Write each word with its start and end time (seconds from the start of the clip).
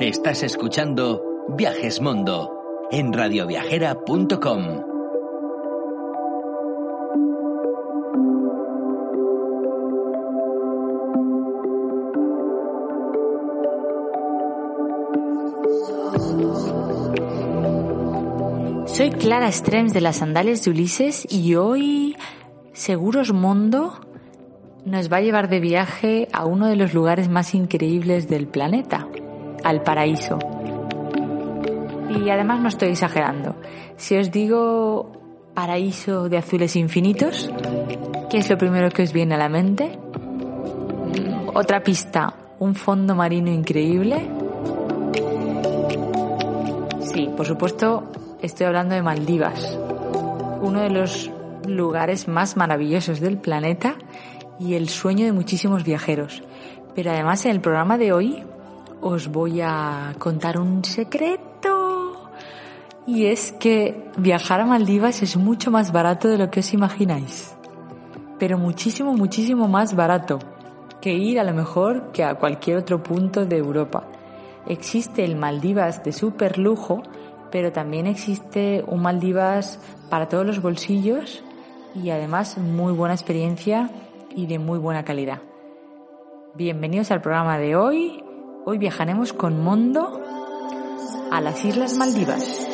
Estás 0.00 0.42
escuchando 0.42 1.22
Viajes 1.56 2.02
Mundo 2.02 2.52
en 2.90 3.14
radioviajera.com. 3.14 4.82
Soy 18.86 19.10
Clara 19.12 19.50
Strems 19.50 19.94
de 19.94 20.02
las 20.02 20.16
Sandalias 20.16 20.62
de 20.62 20.72
Ulises 20.72 21.26
y 21.32 21.54
hoy 21.54 22.16
Seguros 22.74 23.32
Mundo 23.32 23.94
nos 24.84 25.10
va 25.10 25.16
a 25.16 25.22
llevar 25.22 25.48
de 25.48 25.60
viaje 25.60 26.28
a 26.34 26.44
uno 26.44 26.66
de 26.66 26.76
los 26.76 26.92
lugares 26.92 27.30
más 27.30 27.54
increíbles 27.54 28.28
del 28.28 28.46
planeta, 28.46 29.08
al 29.66 29.82
paraíso. 29.82 30.38
Y 32.08 32.30
además 32.30 32.60
no 32.60 32.68
estoy 32.68 32.90
exagerando. 32.90 33.56
Si 33.96 34.16
os 34.16 34.30
digo 34.30 35.10
paraíso 35.54 36.28
de 36.28 36.38
azules 36.38 36.76
infinitos, 36.76 37.50
¿qué 38.30 38.38
es 38.38 38.48
lo 38.48 38.58
primero 38.58 38.90
que 38.90 39.02
os 39.02 39.12
viene 39.12 39.34
a 39.34 39.38
la 39.38 39.48
mente? 39.48 39.98
Otra 41.52 41.82
pista, 41.82 42.32
un 42.60 42.76
fondo 42.76 43.16
marino 43.16 43.50
increíble. 43.50 44.28
Sí, 47.00 47.28
por 47.36 47.46
supuesto, 47.46 48.04
estoy 48.42 48.66
hablando 48.66 48.94
de 48.94 49.02
Maldivas, 49.02 49.76
uno 50.62 50.80
de 50.80 50.90
los 50.90 51.30
lugares 51.66 52.28
más 52.28 52.56
maravillosos 52.56 53.18
del 53.18 53.38
planeta 53.38 53.96
y 54.60 54.74
el 54.74 54.88
sueño 54.88 55.24
de 55.26 55.32
muchísimos 55.32 55.82
viajeros. 55.82 56.44
Pero 56.94 57.10
además 57.10 57.44
en 57.46 57.50
el 57.50 57.60
programa 57.60 57.98
de 57.98 58.12
hoy 58.12 58.45
os 59.06 59.28
voy 59.28 59.60
a 59.60 60.14
contar 60.18 60.58
un 60.58 60.84
secreto. 60.84 62.30
Y 63.06 63.26
es 63.26 63.52
que 63.52 64.10
viajar 64.16 64.60
a 64.60 64.66
Maldivas 64.66 65.22
es 65.22 65.36
mucho 65.36 65.70
más 65.70 65.92
barato 65.92 66.28
de 66.28 66.38
lo 66.38 66.50
que 66.50 66.60
os 66.60 66.74
imagináis. 66.74 67.54
Pero 68.38 68.58
muchísimo, 68.58 69.14
muchísimo 69.14 69.68
más 69.68 69.94
barato 69.94 70.38
que 71.00 71.14
ir 71.14 71.38
a 71.38 71.44
lo 71.44 71.54
mejor 71.54 72.10
que 72.12 72.24
a 72.24 72.34
cualquier 72.34 72.78
otro 72.78 73.02
punto 73.02 73.46
de 73.46 73.58
Europa. 73.58 74.08
Existe 74.66 75.24
el 75.24 75.36
Maldivas 75.36 76.02
de 76.02 76.12
super 76.12 76.58
lujo, 76.58 77.02
pero 77.52 77.70
también 77.70 78.08
existe 78.08 78.84
un 78.88 79.02
Maldivas 79.02 79.78
para 80.10 80.28
todos 80.28 80.44
los 80.44 80.60
bolsillos 80.60 81.44
y 81.94 82.10
además 82.10 82.58
muy 82.58 82.92
buena 82.92 83.14
experiencia 83.14 83.88
y 84.34 84.46
de 84.46 84.58
muy 84.58 84.80
buena 84.80 85.04
calidad. 85.04 85.40
Bienvenidos 86.54 87.12
al 87.12 87.20
programa 87.20 87.58
de 87.58 87.76
hoy. 87.76 88.25
Hoy 88.68 88.78
viajaremos 88.78 89.32
con 89.32 89.62
Mondo 89.62 90.20
a 91.30 91.40
las 91.40 91.64
Islas 91.64 91.94
Maldivas. 91.94 92.66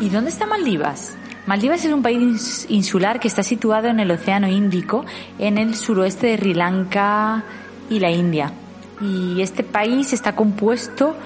¿Y 0.00 0.08
dónde 0.08 0.30
está 0.30 0.46
Maldivas? 0.46 1.19
Maldivas 1.50 1.84
es 1.84 1.92
un 1.92 2.00
país 2.00 2.64
insular 2.68 3.18
que 3.18 3.26
está 3.26 3.42
situado 3.42 3.88
en 3.88 3.98
el 3.98 4.08
Océano 4.12 4.46
Índico, 4.46 5.04
en 5.36 5.58
el 5.58 5.74
suroeste 5.74 6.28
de 6.28 6.36
Sri 6.36 6.54
Lanka 6.54 7.42
y 7.90 7.98
la 7.98 8.08
India. 8.08 8.52
Y 9.00 9.42
este 9.42 9.64
país 9.64 10.12
está 10.12 10.36
compuesto 10.36 11.16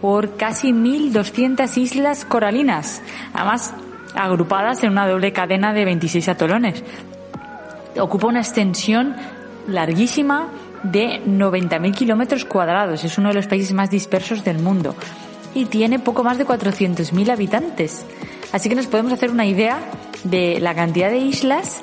por 0.00 0.36
casi 0.36 0.72
1.200 0.72 1.76
islas 1.76 2.24
coralinas, 2.24 3.02
además 3.34 3.72
agrupadas 4.16 4.82
en 4.82 4.90
una 4.90 5.06
doble 5.06 5.32
cadena 5.32 5.72
de 5.72 5.84
26 5.84 6.28
atolones. 6.28 6.82
Ocupa 8.00 8.26
una 8.26 8.40
extensión 8.40 9.14
larguísima 9.68 10.48
de 10.82 11.22
90.000 11.24 11.94
kilómetros 11.94 12.44
cuadrados. 12.44 13.04
Es 13.04 13.16
uno 13.16 13.28
de 13.28 13.34
los 13.36 13.46
países 13.46 13.72
más 13.72 13.90
dispersos 13.90 14.42
del 14.42 14.58
mundo 14.58 14.96
y 15.54 15.66
tiene 15.66 15.98
poco 15.98 16.24
más 16.24 16.38
de 16.38 16.46
400.000 16.46 17.30
habitantes. 17.30 18.04
Así 18.52 18.68
que 18.68 18.74
nos 18.74 18.86
podemos 18.86 19.12
hacer 19.12 19.30
una 19.30 19.46
idea 19.46 19.80
de 20.24 20.60
la 20.60 20.74
cantidad 20.74 21.10
de 21.10 21.18
islas 21.18 21.80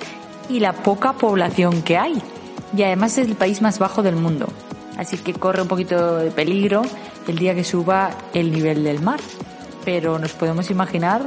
y 0.49 0.59
la 0.59 0.73
poca 0.73 1.13
población 1.13 1.81
que 1.81 1.97
hay. 1.97 2.21
Y 2.75 2.83
además 2.83 3.17
es 3.17 3.27
el 3.27 3.35
país 3.35 3.61
más 3.61 3.79
bajo 3.79 4.03
del 4.03 4.15
mundo. 4.15 4.47
Así 4.97 5.17
que 5.17 5.33
corre 5.33 5.61
un 5.61 5.67
poquito 5.67 6.17
de 6.17 6.31
peligro 6.31 6.81
el 7.27 7.37
día 7.37 7.55
que 7.55 7.63
suba 7.63 8.11
el 8.33 8.51
nivel 8.51 8.83
del 8.83 9.01
mar. 9.01 9.19
Pero 9.85 10.19
nos 10.19 10.33
podemos 10.33 10.69
imaginar 10.69 11.21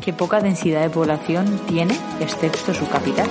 qué 0.00 0.12
poca 0.12 0.40
densidad 0.40 0.82
de 0.82 0.90
población 0.90 1.60
tiene, 1.68 1.96
excepto 2.20 2.74
su 2.74 2.88
capital. 2.88 3.28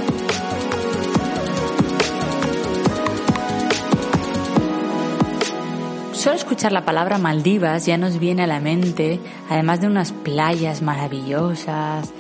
Escuchar 6.52 6.74
la 6.74 6.84
palabra 6.84 7.18
Maldivas 7.18 7.86
ya 7.86 7.98
nos 7.98 8.20
viene 8.20 8.44
a 8.44 8.48
la 8.48 8.60
mente, 8.60 9.22
además 9.50 9.80
de 9.80 9.88
unas 9.88 10.12
playas 10.12 10.82
maravillosas, 10.82 12.12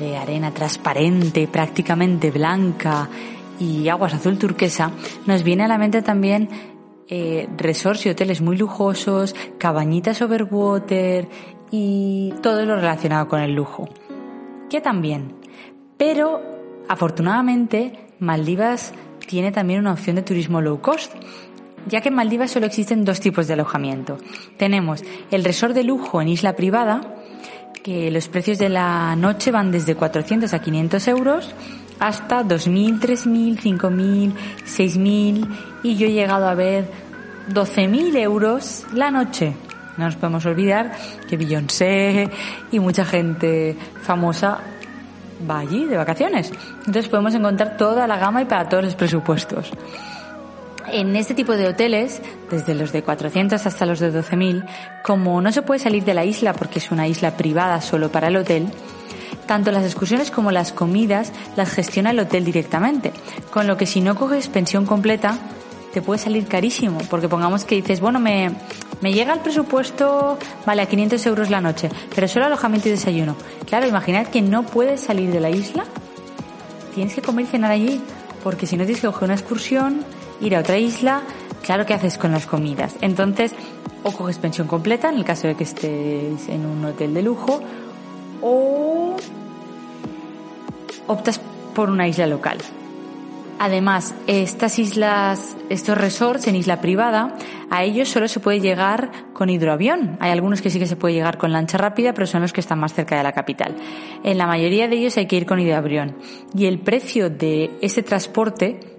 de 0.00 0.16
arena 0.16 0.50
transparente, 0.50 1.46
prácticamente 1.46 2.32
blanca 2.32 3.08
y 3.60 3.88
aguas 3.88 4.14
azul 4.14 4.36
turquesa, 4.36 4.90
nos 5.26 5.44
viene 5.44 5.62
a 5.62 5.68
la 5.68 5.78
mente 5.78 6.02
también 6.02 6.48
eh, 7.06 7.48
resorts 7.56 8.04
y 8.06 8.08
hoteles 8.08 8.40
muy 8.40 8.56
lujosos, 8.56 9.36
cabañitas 9.58 10.22
overwater 10.22 11.28
y 11.70 12.34
todo 12.42 12.66
lo 12.66 12.74
relacionado 12.74 13.28
con 13.28 13.38
el 13.38 13.52
lujo. 13.52 13.88
Que 14.68 14.80
también. 14.80 15.36
Pero, 15.96 16.42
afortunadamente, 16.88 17.92
Maldivas 18.18 18.92
tiene 19.28 19.52
también 19.52 19.78
una 19.78 19.92
opción 19.92 20.16
de 20.16 20.22
turismo 20.22 20.60
low 20.60 20.80
cost 20.80 21.14
ya 21.86 22.00
que 22.00 22.08
en 22.08 22.14
Maldivas 22.14 22.50
solo 22.50 22.66
existen 22.66 23.04
dos 23.04 23.20
tipos 23.20 23.46
de 23.46 23.54
alojamiento. 23.54 24.18
Tenemos 24.56 25.02
el 25.30 25.44
resort 25.44 25.74
de 25.74 25.84
lujo 25.84 26.20
en 26.20 26.28
isla 26.28 26.54
privada, 26.54 27.00
que 27.82 28.10
los 28.10 28.28
precios 28.28 28.58
de 28.58 28.68
la 28.68 29.16
noche 29.16 29.50
van 29.50 29.70
desde 29.70 29.94
400 29.94 30.52
a 30.52 30.58
500 30.60 31.08
euros 31.08 31.54
hasta 32.00 32.44
2.000, 32.44 33.00
3.000, 33.00 33.58
5.000, 33.58 34.32
6.000 34.64 35.48
y 35.82 35.96
yo 35.96 36.06
he 36.06 36.12
llegado 36.12 36.48
a 36.48 36.54
ver 36.54 36.90
12.000 37.50 38.16
euros 38.16 38.84
la 38.92 39.10
noche. 39.10 39.54
No 39.96 40.04
nos 40.04 40.16
podemos 40.16 40.46
olvidar 40.46 40.92
que 41.28 41.36
Beyoncé 41.36 42.30
y 42.70 42.78
mucha 42.78 43.04
gente 43.04 43.76
famosa 44.02 44.58
va 45.48 45.60
allí 45.60 45.86
de 45.86 45.96
vacaciones. 45.96 46.52
Entonces 46.78 47.08
podemos 47.08 47.34
encontrar 47.34 47.76
toda 47.76 48.06
la 48.06 48.16
gama 48.16 48.42
y 48.42 48.44
para 48.44 48.68
todos 48.68 48.84
los 48.84 48.94
presupuestos. 48.94 49.72
En 50.92 51.16
este 51.16 51.34
tipo 51.34 51.52
de 51.56 51.68
hoteles, 51.68 52.22
desde 52.50 52.74
los 52.74 52.92
de 52.92 53.02
400 53.02 53.66
hasta 53.66 53.86
los 53.86 54.00
de 54.00 54.12
12.000, 54.12 54.64
como 55.02 55.40
no 55.40 55.52
se 55.52 55.62
puede 55.62 55.80
salir 55.80 56.04
de 56.04 56.14
la 56.14 56.24
isla 56.24 56.54
porque 56.54 56.78
es 56.78 56.90
una 56.90 57.06
isla 57.06 57.36
privada 57.36 57.80
solo 57.80 58.10
para 58.10 58.28
el 58.28 58.36
hotel, 58.36 58.68
tanto 59.46 59.70
las 59.70 59.84
excursiones 59.84 60.30
como 60.30 60.50
las 60.50 60.72
comidas 60.72 61.32
las 61.56 61.70
gestiona 61.70 62.10
el 62.10 62.20
hotel 62.20 62.44
directamente, 62.44 63.12
con 63.50 63.66
lo 63.66 63.76
que 63.76 63.86
si 63.86 64.00
no 64.00 64.14
coges 64.14 64.48
pensión 64.48 64.86
completa, 64.86 65.38
te 65.92 66.02
puede 66.02 66.18
salir 66.18 66.46
carísimo, 66.46 66.98
porque 67.10 67.28
pongamos 67.28 67.64
que 67.64 67.74
dices, 67.74 68.00
bueno, 68.00 68.20
me, 68.20 68.50
me 69.00 69.12
llega 69.12 69.34
el 69.34 69.40
presupuesto, 69.40 70.38
vale, 70.66 70.82
a 70.82 70.86
500 70.86 71.26
euros 71.26 71.50
la 71.50 71.60
noche, 71.60 71.88
pero 72.14 72.28
solo 72.28 72.46
alojamiento 72.46 72.88
y 72.88 72.92
desayuno. 72.92 73.36
Claro, 73.66 73.86
imaginad 73.86 74.26
que 74.26 74.42
no 74.42 74.64
puedes 74.64 75.00
salir 75.00 75.30
de 75.32 75.40
la 75.40 75.50
isla, 75.50 75.84
tienes 76.94 77.14
que 77.14 77.22
comer 77.22 77.46
y 77.46 77.48
cenar 77.48 77.70
allí, 77.70 78.00
porque 78.42 78.66
si 78.66 78.76
no 78.76 78.84
tienes 78.84 79.00
que 79.00 79.06
coger 79.06 79.24
una 79.24 79.34
excursión, 79.34 80.04
ir 80.40 80.56
a 80.56 80.60
otra 80.60 80.78
isla, 80.78 81.22
claro 81.62 81.86
que 81.86 81.94
haces 81.94 82.18
con 82.18 82.32
las 82.32 82.46
comidas. 82.46 82.96
Entonces, 83.00 83.54
o 84.02 84.12
coges 84.12 84.38
pensión 84.38 84.66
completa 84.66 85.08
en 85.08 85.16
el 85.16 85.24
caso 85.24 85.48
de 85.48 85.54
que 85.54 85.64
estés 85.64 86.48
en 86.48 86.66
un 86.66 86.84
hotel 86.84 87.14
de 87.14 87.22
lujo, 87.22 87.60
o 88.42 89.16
optas 91.06 91.40
por 91.74 91.90
una 91.90 92.06
isla 92.06 92.26
local. 92.26 92.58
Además, 93.60 94.14
estas 94.28 94.78
islas, 94.78 95.56
estos 95.68 95.98
resorts 95.98 96.46
en 96.46 96.54
isla 96.54 96.80
privada, 96.80 97.34
a 97.70 97.82
ellos 97.82 98.08
solo 98.08 98.28
se 98.28 98.38
puede 98.38 98.60
llegar 98.60 99.10
con 99.32 99.50
hidroavión. 99.50 100.16
Hay 100.20 100.30
algunos 100.30 100.62
que 100.62 100.70
sí 100.70 100.78
que 100.78 100.86
se 100.86 100.94
puede 100.94 101.14
llegar 101.14 101.38
con 101.38 101.50
lancha 101.50 101.76
rápida, 101.76 102.12
pero 102.14 102.28
son 102.28 102.42
los 102.42 102.52
que 102.52 102.60
están 102.60 102.78
más 102.78 102.94
cerca 102.94 103.16
de 103.16 103.24
la 103.24 103.32
capital. 103.32 103.74
En 104.22 104.38
la 104.38 104.46
mayoría 104.46 104.86
de 104.86 104.96
ellos 104.96 105.16
hay 105.16 105.26
que 105.26 105.36
ir 105.36 105.44
con 105.44 105.58
hidroavión. 105.58 106.16
Y 106.56 106.66
el 106.66 106.78
precio 106.78 107.30
de 107.30 107.72
ese 107.80 108.04
transporte 108.04 108.97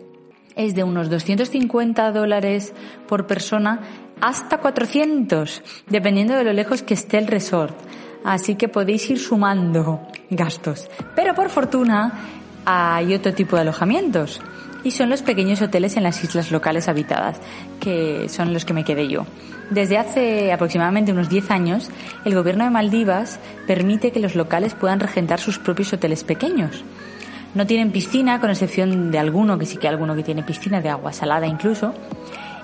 es 0.60 0.76
de 0.76 0.84
unos 0.84 1.10
250 1.10 2.12
dólares 2.12 2.74
por 3.08 3.26
persona 3.26 3.80
hasta 4.20 4.58
400, 4.58 5.64
dependiendo 5.88 6.36
de 6.36 6.44
lo 6.44 6.52
lejos 6.52 6.84
que 6.84 6.96
esté 6.96 7.18
el 7.18 7.28
resort. 7.28 7.74
Así 8.26 8.56
que 8.56 8.68
podéis 8.68 9.10
ir 9.10 9.20
sumando 9.20 10.06
gastos. 10.30 10.90
Pero 11.16 11.34
por 11.34 11.50
fortuna, 11.50 12.12
hay 12.66 13.14
otro 13.14 13.34
tipo 13.34 13.56
de 13.56 13.62
alojamientos 13.62 14.42
y 14.84 14.92
son 14.92 15.10
los 15.10 15.22
pequeños 15.22 15.62
hoteles 15.62 15.96
en 15.96 16.04
las 16.04 16.22
islas 16.26 16.52
locales 16.52 16.90
habitadas, 16.90 17.40
que 17.80 18.28
son 18.28 18.54
los 18.54 18.66
que 18.66 18.74
me 18.74 18.84
quedé 18.84 19.08
yo. 19.08 19.26
Desde 19.70 19.98
hace 19.98 20.52
aproximadamente 20.52 21.14
unos 21.14 21.30
10 21.30 21.52
años, 21.52 21.90
el 22.26 22.36
gobierno 22.36 22.66
de 22.66 22.70
Maldivas 22.70 23.40
permite 23.66 24.12
que 24.12 24.20
los 24.20 24.36
locales 24.36 24.74
puedan 24.74 25.00
regentar 25.00 25.40
sus 25.40 25.58
propios 25.58 25.94
hoteles 25.94 26.26
pequeños. 26.26 26.84
No 27.56 27.66
tienen 27.66 27.92
piscina, 27.92 28.40
con 28.40 28.50
excepción 28.50 29.12
de 29.12 29.19
alguno, 29.19 29.57
que 29.57 29.66
sí 29.66 29.78
que 29.78 29.88
alguno 29.88 30.16
que 30.16 30.24
tiene 30.24 30.44
piscina 30.44 30.81
de 30.81 30.90
agua 30.90 31.13
salada 31.13 31.48
incluso. 31.48 31.94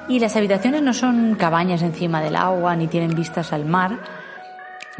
Y 0.08 0.20
las 0.20 0.36
habitaciones 0.36 0.84
no 0.84 0.94
son 0.94 1.36
cabañas 1.36 1.82
encima 1.82 2.22
del 2.22 2.36
agua 2.36 2.76
ni 2.76 2.88
tienen 2.88 3.16
vistas 3.16 3.52
al 3.54 3.66
mar, 3.66 4.00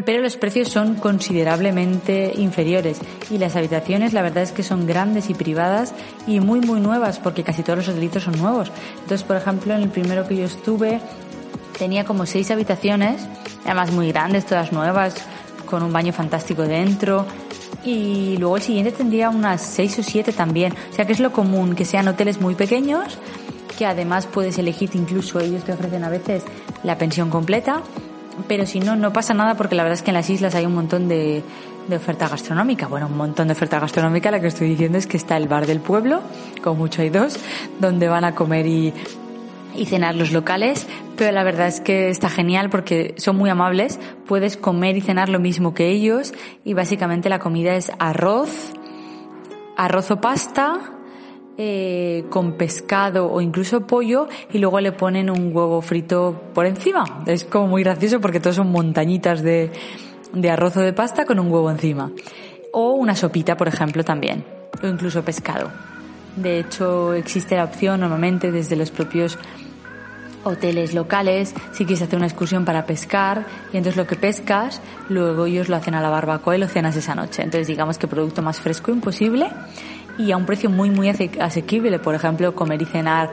pero 0.04 0.22
los 0.22 0.36
precios 0.36 0.70
son 0.70 0.96
considerablemente 0.96 2.34
inferiores 2.36 3.00
y 3.30 3.38
las 3.38 3.56
habitaciones 3.56 4.12
la 4.12 4.22
verdad 4.24 4.44
es 4.44 4.52
que 4.52 4.64
son 4.64 4.88
grandes 4.88 5.30
y 5.30 5.34
privadas 5.34 5.94
y 6.28 6.42
muy 6.42 6.60
muy 6.60 6.82
nuevas 6.82 7.20
porque 7.20 7.44
casi 7.44 7.64
todos 7.64 7.78
los 7.78 7.90
hotelitos 7.90 8.24
son 8.24 8.38
nuevos. 8.38 8.72
Entonces, 8.96 9.24
por 9.24 9.38
ejemplo, 9.38 9.74
en 9.74 9.84
el 9.84 9.90
primero 9.90 10.28
que 10.28 10.36
yo 10.36 10.46
estuve 10.46 11.00
tenía 11.78 12.04
como 12.04 12.26
seis 12.26 12.52
habitaciones, 12.52 13.26
además 13.64 13.92
muy 13.92 14.10
grandes, 14.10 14.46
todas 14.46 14.74
nuevas, 14.74 15.16
con 15.66 15.84
un 15.84 15.94
baño 15.94 16.12
fantástico 16.14 16.64
dentro. 16.64 17.26
Y 17.86 18.38
luego 18.38 18.58
el 18.58 18.64
siguiente 18.64 18.92
tendría 18.92 19.30
unas 19.30 19.62
seis 19.62 19.98
o 20.00 20.04
siete 20.04 20.32
también. 20.34 20.74
O 20.92 20.94
sea 20.94 21.06
que 21.06 21.14
es 21.14 21.20
lo 21.20 21.32
común, 21.32 21.76
que 21.76 21.86
sean 21.86 22.08
hoteles 22.08 22.42
muy 22.42 22.56
pequeños, 22.56 23.18
que 23.78 23.86
además 23.86 24.28
puedes 24.28 24.58
elegir, 24.58 24.90
incluso 24.94 25.40
ellos 25.40 25.64
te 25.64 25.74
ofrecen 25.74 26.04
a 26.04 26.10
veces 26.10 26.44
la 26.84 26.98
pensión 26.98 27.30
completa 27.30 27.82
pero 28.48 28.66
si 28.66 28.80
no, 28.80 28.96
no 28.96 29.14
pasa 29.14 29.34
nada 29.34 29.56
porque 29.56 29.76
la 29.76 29.84
verdad 29.84 29.98
es 29.98 30.04
que 30.04 30.12
en 30.12 30.16
las 30.16 30.30
islas 30.30 30.56
hay 30.56 30.66
un 30.66 30.76
montón 30.76 31.08
de, 31.08 31.44
oferta 31.92 32.28
gastronómica. 32.28 32.88
Bueno, 32.88 33.08
un 33.08 33.18
montón 33.18 33.48
de 33.48 33.54
oferta 33.54 33.80
gastronómica. 33.80 34.32
La 34.32 34.42
que 34.42 34.48
estoy 34.48 34.70
diciendo 34.70 34.98
es 34.98 35.08
que 35.08 35.18
está 35.18 35.38
el 35.38 35.48
bar 35.48 35.66
del 35.66 35.80
pueblo, 35.80 36.22
con 36.62 36.78
mucho 36.78 37.02
hay 37.02 37.10
dos, 37.10 37.38
donde 37.80 38.08
van 38.08 38.26
a 38.26 38.36
comer 38.36 38.66
y, 38.68 38.94
y 39.78 39.86
cenar 39.86 40.16
los 40.16 40.32
locales, 40.32 40.88
pero 41.18 41.32
la 41.32 41.44
verdad 41.44 41.68
es 41.68 41.80
que 41.80 42.10
está 42.10 42.30
genial 42.30 42.70
porque 42.70 43.16
son 43.18 43.36
muy 43.36 43.50
amables, 43.50 44.00
puedes 44.26 44.58
comer 44.58 44.98
y 44.98 45.02
cenar 45.02 45.30
lo 45.30 45.40
mismo 45.40 45.74
que 45.74 45.90
ellos 45.90 46.34
y 46.64 46.74
básicamente 46.74 47.30
la 47.30 47.40
comida 47.40 47.76
es 47.76 47.92
arroz, 48.00 48.74
arroz 49.78 50.12
o 50.12 50.22
pasta, 50.22 50.96
eh, 51.58 52.26
con 52.30 52.54
pescado 52.54 53.32
o 53.32 53.40
incluso 53.40 53.88
pollo 53.88 54.28
y 54.52 54.58
luego 54.58 54.82
le 54.82 54.92
ponen 54.92 55.30
un 55.30 55.56
huevo 55.56 55.82
frito 55.82 56.42
por 56.54 56.66
encima. 56.66 57.24
Es 57.26 57.46
como 57.46 57.68
muy 57.68 57.84
gracioso 57.84 58.20
porque 58.20 58.42
todos 58.42 58.58
son 58.58 58.72
montañitas 58.72 59.42
de, 59.42 59.72
de 60.34 60.50
arroz 60.52 60.76
o 60.76 60.82
de 60.82 60.92
pasta 60.92 61.24
con 61.26 61.40
un 61.40 61.50
huevo 61.50 61.72
encima. 61.72 62.12
O 62.74 62.92
una 62.92 63.16
sopita, 63.16 63.56
por 63.56 63.70
ejemplo, 63.70 64.04
también. 64.04 64.44
O 64.84 64.88
incluso 64.88 65.24
pescado. 65.24 65.72
De 66.36 66.60
hecho, 66.60 67.14
existe 67.14 67.56
la 67.56 67.64
opción 67.64 68.02
normalmente 68.02 68.52
desde 68.52 68.76
los 68.76 68.92
propios 68.92 69.40
hoteles 70.46 70.94
locales, 70.94 71.54
si 71.74 71.86
quieres 71.86 72.04
hacer 72.04 72.16
una 72.16 72.28
excursión 72.28 72.64
para 72.64 72.86
pescar, 72.86 73.46
y 73.74 73.78
entonces 73.78 73.98
lo 73.98 74.08
que 74.08 74.16
pescas, 74.16 74.82
luego 75.10 75.46
ellos 75.46 75.68
lo 75.68 75.76
hacen 75.76 75.96
a 75.96 76.02
la 76.02 76.10
barbacoa 76.10 76.56
y 76.56 76.60
lo 76.60 76.68
cenas 76.68 76.96
esa 76.96 77.16
noche. 77.16 77.42
Entonces 77.42 77.68
digamos 77.68 77.98
que 77.98 78.08
producto 78.08 78.42
más 78.42 78.62
fresco 78.62 78.92
imposible 78.92 79.48
y 80.18 80.32
a 80.32 80.38
un 80.38 80.46
precio 80.46 80.70
muy, 80.70 80.90
muy 80.90 81.10
asequible. 81.10 82.00
Por 82.00 82.16
ejemplo, 82.16 82.56
comer 82.56 82.82
y 82.82 82.86
cenar 82.86 83.32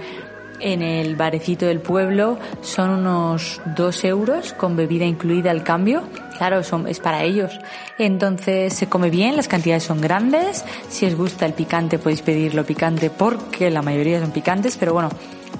en 0.60 0.82
el 0.82 1.16
barecito 1.16 1.66
del 1.66 1.80
pueblo 1.80 2.38
son 2.60 2.90
unos 2.90 3.60
dos 3.76 4.04
euros 4.04 4.52
con 4.52 4.76
bebida 4.76 5.04
incluida 5.04 5.50
al 5.50 5.62
cambio. 5.64 6.04
Claro, 6.38 6.60
es 6.60 7.00
para 7.00 7.22
ellos. 7.22 7.58
Entonces 7.98 8.72
se 8.72 8.88
come 8.88 9.10
bien, 9.10 9.36
las 9.36 9.48
cantidades 9.48 9.84
son 9.84 10.00
grandes. 10.00 10.64
Si 10.88 11.06
os 11.06 11.14
gusta 11.14 11.46
el 11.46 11.52
picante 11.52 11.98
podéis 11.98 12.22
pedirlo 12.22 12.64
picante 12.64 13.10
porque 13.10 13.70
la 13.70 13.82
mayoría 13.82 14.20
son 14.20 14.30
picantes, 14.30 14.76
pero 14.76 14.92
bueno, 14.92 15.10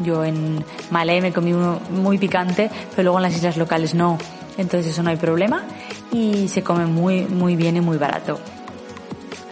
yo 0.03 0.25
en 0.25 0.65
Malé 0.91 1.21
me 1.21 1.33
comí 1.33 1.53
uno 1.53 1.81
muy 1.91 2.19
picante, 2.19 2.71
pero 2.91 3.05
luego 3.05 3.19
en 3.19 3.23
las 3.25 3.35
islas 3.35 3.57
locales 3.57 3.95
no. 3.95 4.19
Entonces 4.59 4.93
eso 4.93 5.03
no 5.03 5.11
hay 5.11 5.17
problema 5.17 5.65
y 6.13 6.49
se 6.49 6.63
come 6.63 6.87
muy, 6.87 7.23
muy 7.23 7.57
bien 7.57 7.77
y 7.77 7.81
muy 7.81 7.97
barato. 7.97 8.39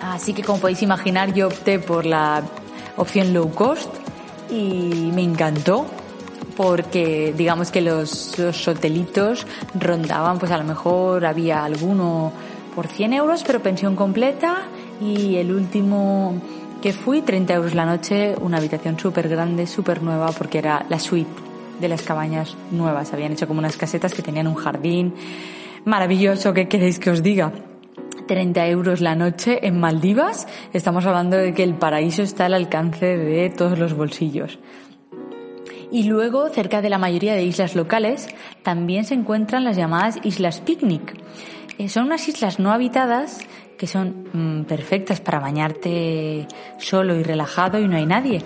Así 0.00 0.32
que 0.32 0.43
como 0.43 0.58
podéis 0.58 0.82
imaginar 0.82 1.32
yo 1.32 1.49
opté 1.49 1.79
por 1.79 2.06
la 2.06 2.43
opción 2.97 3.32
low 3.32 3.50
cost 3.50 3.91
y 4.50 5.11
me 5.14 5.23
encantó 5.23 5.87
porque 6.56 7.32
digamos 7.37 7.70
que 7.70 7.81
los, 7.81 8.38
hotelitos 8.67 9.47
rondaban, 9.75 10.38
pues 10.38 10.52
a 10.52 10.58
lo 10.58 10.64
mejor 10.64 11.25
había 11.25 11.64
alguno 11.64 12.32
por 12.75 12.87
100 12.87 13.14
euros, 13.14 13.44
pero 13.47 13.61
pensión 13.61 13.97
completa 13.97 14.64
y 15.00 15.37
el 15.37 15.52
último 15.52 16.35
que 16.80 16.92
fui, 16.92 17.20
30 17.22 17.54
euros 17.54 17.74
la 17.74 17.84
noche, 17.84 18.34
una 18.40 18.58
habitación 18.58 18.98
súper 18.98 19.28
grande, 19.28 19.66
súper 19.66 20.02
nueva, 20.02 20.32
porque 20.32 20.58
era 20.58 20.86
la 20.88 20.98
suite 20.98 21.30
de 21.78 21.88
las 21.88 22.02
cabañas 22.02 22.56
nuevas. 22.70 23.12
Habían 23.12 23.32
hecho 23.32 23.46
como 23.46 23.58
unas 23.58 23.76
casetas 23.76 24.14
que 24.14 24.22
tenían 24.22 24.46
un 24.46 24.54
jardín 24.54 25.14
maravilloso, 25.84 26.52
¿qué 26.52 26.68
queréis 26.68 26.98
que 26.98 27.10
os 27.10 27.22
diga? 27.22 27.52
30 28.26 28.68
euros 28.68 29.00
la 29.00 29.14
noche 29.14 29.66
en 29.66 29.80
Maldivas, 29.80 30.46
estamos 30.72 31.04
hablando 31.04 31.36
de 31.36 31.52
que 31.52 31.64
el 31.64 31.74
paraíso 31.74 32.22
está 32.22 32.46
al 32.46 32.54
alcance 32.54 33.16
de 33.16 33.50
todos 33.50 33.78
los 33.78 33.94
bolsillos. 33.94 34.58
Y 35.90 36.04
luego, 36.04 36.48
cerca 36.50 36.80
de 36.80 36.90
la 36.90 36.98
mayoría 36.98 37.34
de 37.34 37.42
islas 37.42 37.74
locales, 37.74 38.28
también 38.62 39.04
se 39.04 39.14
encuentran 39.14 39.64
las 39.64 39.76
llamadas 39.76 40.20
islas 40.22 40.60
picnic. 40.60 41.14
Eh, 41.78 41.88
son 41.88 42.04
unas 42.04 42.28
islas 42.28 42.60
no 42.60 42.70
habitadas 42.70 43.40
que 43.80 43.86
son 43.86 44.26
mm, 44.30 44.64
perfectas 44.64 45.22
para 45.22 45.40
bañarte 45.40 46.46
solo 46.76 47.16
y 47.16 47.22
relajado 47.22 47.78
y 47.78 47.88
no 47.88 47.96
hay 47.96 48.04
nadie 48.04 48.44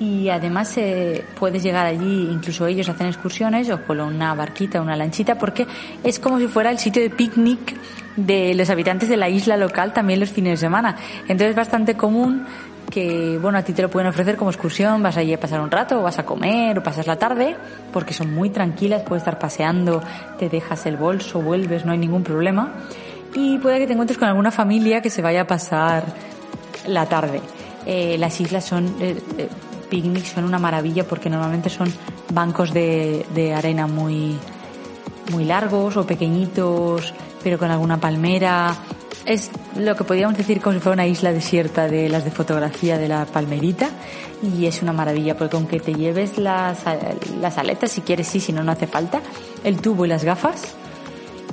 y 0.00 0.30
además 0.30 0.76
eh, 0.78 1.22
puedes 1.38 1.62
llegar 1.62 1.84
allí, 1.84 2.28
incluso 2.32 2.66
ellos 2.66 2.88
hacen 2.88 3.06
excursiones 3.06 3.68
o 3.70 3.84
con 3.84 4.00
una 4.00 4.34
barquita, 4.34 4.80
una 4.80 4.96
lanchita, 4.96 5.36
porque 5.36 5.66
es 6.02 6.18
como 6.18 6.38
si 6.38 6.48
fuera 6.48 6.70
el 6.70 6.78
sitio 6.78 7.02
de 7.02 7.10
picnic 7.10 7.76
de 8.16 8.54
los 8.54 8.68
habitantes 8.70 9.10
de 9.10 9.18
la 9.18 9.28
isla 9.28 9.56
local 9.56 9.92
también 9.92 10.18
los 10.18 10.30
fines 10.30 10.52
de 10.52 10.66
semana. 10.66 10.96
Entonces 11.22 11.50
es 11.50 11.56
bastante 11.56 11.94
común 11.94 12.46
que, 12.90 13.38
bueno, 13.40 13.58
a 13.58 13.62
ti 13.62 13.74
te 13.74 13.82
lo 13.82 13.90
pueden 13.90 14.08
ofrecer 14.08 14.36
como 14.36 14.50
excursión, 14.50 15.02
vas 15.02 15.16
allí 15.16 15.34
a 15.34 15.38
pasar 15.38 15.60
un 15.60 15.70
rato, 15.70 16.00
o 16.00 16.02
vas 16.02 16.18
a 16.18 16.24
comer, 16.24 16.78
o 16.78 16.82
pasas 16.82 17.06
la 17.06 17.16
tarde, 17.16 17.56
porque 17.92 18.12
son 18.12 18.34
muy 18.34 18.50
tranquilas, 18.50 19.02
puedes 19.02 19.22
estar 19.22 19.38
paseando, 19.38 20.02
te 20.38 20.48
dejas 20.48 20.84
el 20.86 20.96
bolso, 20.96 21.40
vuelves, 21.40 21.84
no 21.84 21.92
hay 21.92 21.98
ningún 21.98 22.24
problema. 22.24 22.72
Y 23.34 23.58
puede 23.58 23.78
que 23.78 23.86
te 23.86 23.92
encuentres 23.92 24.18
con 24.18 24.28
alguna 24.28 24.50
familia 24.50 25.00
que 25.00 25.10
se 25.10 25.22
vaya 25.22 25.42
a 25.42 25.46
pasar 25.46 26.04
la 26.86 27.06
tarde. 27.06 27.40
Eh, 27.86 28.16
las 28.18 28.40
islas 28.40 28.64
son 28.64 28.94
eh, 29.00 29.18
eh, 29.38 29.48
picnics 29.88 30.28
son 30.28 30.44
una 30.44 30.58
maravilla 30.58 31.04
porque 31.04 31.28
normalmente 31.28 31.68
son 31.68 31.92
bancos 32.32 32.72
de, 32.72 33.26
de 33.34 33.52
arena 33.52 33.86
muy, 33.86 34.38
muy 35.30 35.44
largos 35.44 35.96
o 35.96 36.06
pequeñitos, 36.06 37.12
pero 37.42 37.58
con 37.58 37.70
alguna 37.70 37.98
palmera. 37.98 38.74
Es 39.24 39.50
lo 39.76 39.94
que 39.94 40.04
podríamos 40.04 40.36
decir 40.36 40.60
como 40.60 40.74
si 40.74 40.80
fuera 40.80 40.94
una 40.94 41.06
isla 41.06 41.32
desierta 41.32 41.86
de 41.88 42.08
las 42.08 42.24
de 42.24 42.30
fotografía 42.30 42.98
de 42.98 43.06
la 43.06 43.24
palmerita 43.24 43.88
y 44.42 44.66
es 44.66 44.82
una 44.82 44.92
maravilla 44.92 45.36
porque 45.36 45.56
aunque 45.56 45.78
te 45.78 45.94
lleves 45.94 46.38
las, 46.38 46.78
las 47.40 47.58
aletas, 47.58 47.92
si 47.92 48.00
quieres 48.00 48.26
sí, 48.26 48.40
si 48.40 48.52
no, 48.52 48.64
no 48.64 48.72
hace 48.72 48.88
falta, 48.88 49.20
el 49.62 49.80
tubo 49.80 50.04
y 50.04 50.08
las 50.08 50.24
gafas, 50.24 50.74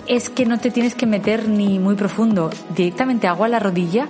es 0.10 0.30
que 0.30 0.46
no 0.46 0.60
te 0.60 0.72
tienes 0.72 0.96
que 0.96 1.06
meter 1.06 1.48
ni 1.48 1.80
muy 1.80 1.96
profundo, 1.96 2.50
directamente 2.76 3.28
agua 3.28 3.46
a 3.46 3.50
la 3.50 3.60
rodilla, 3.60 4.10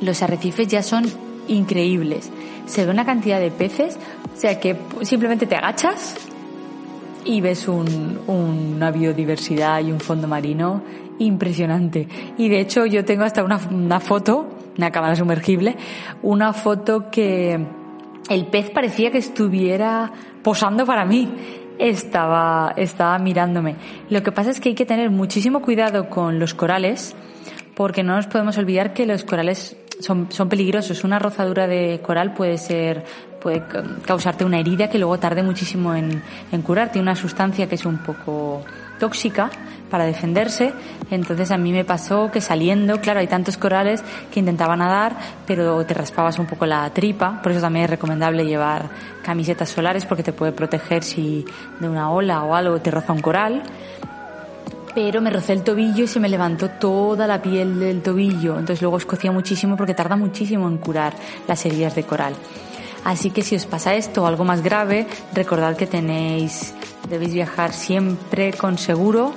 los 0.00 0.22
arrecifes 0.22 0.66
ya 0.66 0.82
son 0.82 1.04
increíbles 1.46 2.30
se 2.70 2.86
ve 2.86 2.92
una 2.92 3.04
cantidad 3.04 3.40
de 3.40 3.50
peces, 3.50 3.98
o 4.34 4.36
sea 4.38 4.60
que 4.60 4.76
simplemente 5.02 5.46
te 5.46 5.56
agachas 5.56 6.14
y 7.24 7.40
ves 7.40 7.68
una 7.68 8.90
biodiversidad 8.90 9.82
y 9.82 9.92
un 9.92 10.00
fondo 10.00 10.28
marino 10.28 10.82
impresionante. 11.18 12.08
Y 12.38 12.48
de 12.48 12.60
hecho 12.60 12.86
yo 12.86 13.04
tengo 13.04 13.24
hasta 13.24 13.42
una, 13.42 13.60
una 13.70 14.00
foto, 14.00 14.48
una 14.78 14.90
cámara 14.90 15.16
sumergible, 15.16 15.76
una 16.22 16.52
foto 16.52 17.10
que 17.10 17.58
el 18.28 18.46
pez 18.46 18.70
parecía 18.70 19.10
que 19.10 19.18
estuviera 19.18 20.12
posando 20.42 20.86
para 20.86 21.04
mí. 21.04 21.28
Estaba, 21.80 22.74
estaba 22.76 23.18
mirándome. 23.18 23.76
Lo 24.10 24.22
que 24.22 24.32
pasa 24.32 24.50
es 24.50 24.60
que 24.60 24.68
hay 24.68 24.74
que 24.74 24.84
tener 24.84 25.10
muchísimo 25.10 25.62
cuidado 25.62 26.10
con 26.10 26.38
los 26.38 26.52
corales, 26.52 27.16
porque 27.74 28.02
no 28.02 28.16
nos 28.16 28.26
podemos 28.26 28.58
olvidar 28.58 28.92
que 28.92 29.06
los 29.06 29.24
corales 29.24 29.76
son, 29.98 30.30
son 30.30 30.50
peligrosos. 30.50 31.04
Una 31.04 31.18
rozadura 31.18 31.66
de 31.66 32.00
coral 32.02 32.34
puede 32.34 32.58
ser, 32.58 33.04
puede 33.40 33.62
causarte 34.06 34.44
una 34.44 34.58
herida 34.58 34.90
que 34.90 34.98
luego 34.98 35.18
tarde 35.18 35.42
muchísimo 35.42 35.94
en, 35.94 36.22
en 36.52 36.62
curarte. 36.62 37.00
Una 37.00 37.16
sustancia 37.16 37.66
que 37.66 37.76
es 37.76 37.86
un 37.86 37.98
poco 37.98 38.62
tóxica 38.98 39.50
para 39.90 40.04
defenderse. 40.04 40.72
Entonces 41.10 41.50
a 41.50 41.58
mí 41.58 41.72
me 41.72 41.84
pasó 41.84 42.30
que 42.30 42.40
saliendo, 42.40 43.00
claro, 43.00 43.20
hay 43.20 43.26
tantos 43.26 43.56
corales 43.56 44.02
que 44.32 44.40
intentaba 44.40 44.76
nadar, 44.76 45.16
pero 45.46 45.84
te 45.84 45.94
raspabas 45.94 46.38
un 46.38 46.46
poco 46.46 46.66
la 46.66 46.88
tripa. 46.90 47.42
Por 47.42 47.52
eso 47.52 47.60
también 47.60 47.84
es 47.84 47.90
recomendable 47.90 48.44
llevar 48.44 48.88
camisetas 49.22 49.68
solares 49.68 50.06
porque 50.06 50.22
te 50.22 50.32
puede 50.32 50.52
proteger 50.52 51.02
si 51.02 51.44
de 51.80 51.88
una 51.88 52.10
ola 52.10 52.44
o 52.44 52.54
algo 52.54 52.80
te 52.80 52.90
roza 52.90 53.12
un 53.12 53.20
coral 53.20 53.62
pero 54.94 55.20
me 55.20 55.30
rocé 55.30 55.52
el 55.52 55.62
tobillo 55.62 56.04
y 56.04 56.08
se 56.08 56.20
me 56.20 56.28
levantó 56.28 56.68
toda 56.68 57.26
la 57.26 57.40
piel 57.40 57.78
del 57.78 58.02
tobillo. 58.02 58.58
Entonces 58.58 58.82
luego 58.82 58.96
escocía 58.96 59.30
muchísimo 59.30 59.76
porque 59.76 59.94
tarda 59.94 60.16
muchísimo 60.16 60.68
en 60.68 60.78
curar 60.78 61.14
las 61.46 61.64
heridas 61.64 61.94
de 61.94 62.02
coral. 62.02 62.34
Así 63.04 63.30
que 63.30 63.42
si 63.42 63.56
os 63.56 63.66
pasa 63.66 63.94
esto 63.94 64.22
o 64.22 64.26
algo 64.26 64.44
más 64.44 64.62
grave, 64.62 65.06
recordad 65.32 65.76
que 65.76 65.86
tenéis, 65.86 66.74
debéis 67.08 67.32
viajar 67.32 67.72
siempre 67.72 68.52
con 68.52 68.76
seguro 68.76 69.32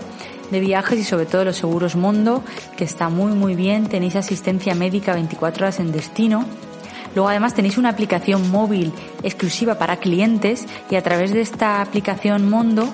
de 0.51 0.59
viajes 0.59 1.00
y 1.00 1.03
sobre 1.03 1.25
todo 1.25 1.45
los 1.45 1.57
seguros 1.57 1.95
Mondo, 1.95 2.43
que 2.77 2.83
está 2.83 3.09
muy 3.09 3.33
muy 3.33 3.55
bien, 3.55 3.88
tenéis 3.88 4.15
asistencia 4.15 4.75
médica 4.75 5.13
24 5.13 5.65
horas 5.65 5.79
en 5.79 5.91
destino. 5.91 6.45
Luego 7.15 7.29
además 7.29 7.53
tenéis 7.53 7.77
una 7.77 7.89
aplicación 7.89 8.50
móvil 8.50 8.91
exclusiva 9.21 9.75
para 9.75 9.97
clientes 9.97 10.65
y 10.89 10.95
a 10.95 11.03
través 11.03 11.31
de 11.31 11.41
esta 11.41 11.81
aplicación 11.81 12.50
Mondo 12.50 12.88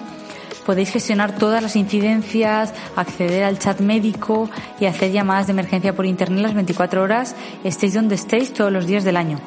podéis 0.65 0.91
gestionar 0.91 1.35
todas 1.35 1.63
las 1.63 1.75
incidencias, 1.75 2.73
acceder 2.95 3.43
al 3.43 3.57
chat 3.57 3.79
médico 3.79 4.49
y 4.79 4.85
hacer 4.85 5.11
llamadas 5.11 5.47
de 5.47 5.53
emergencia 5.53 5.95
por 5.95 6.05
internet 6.05 6.43
las 6.43 6.53
24 6.53 7.01
horas, 7.01 7.35
estéis 7.63 7.95
donde 7.95 8.15
estéis 8.15 8.53
todos 8.53 8.71
los 8.71 8.85
días 8.85 9.03
del 9.03 9.17
año. 9.17 9.39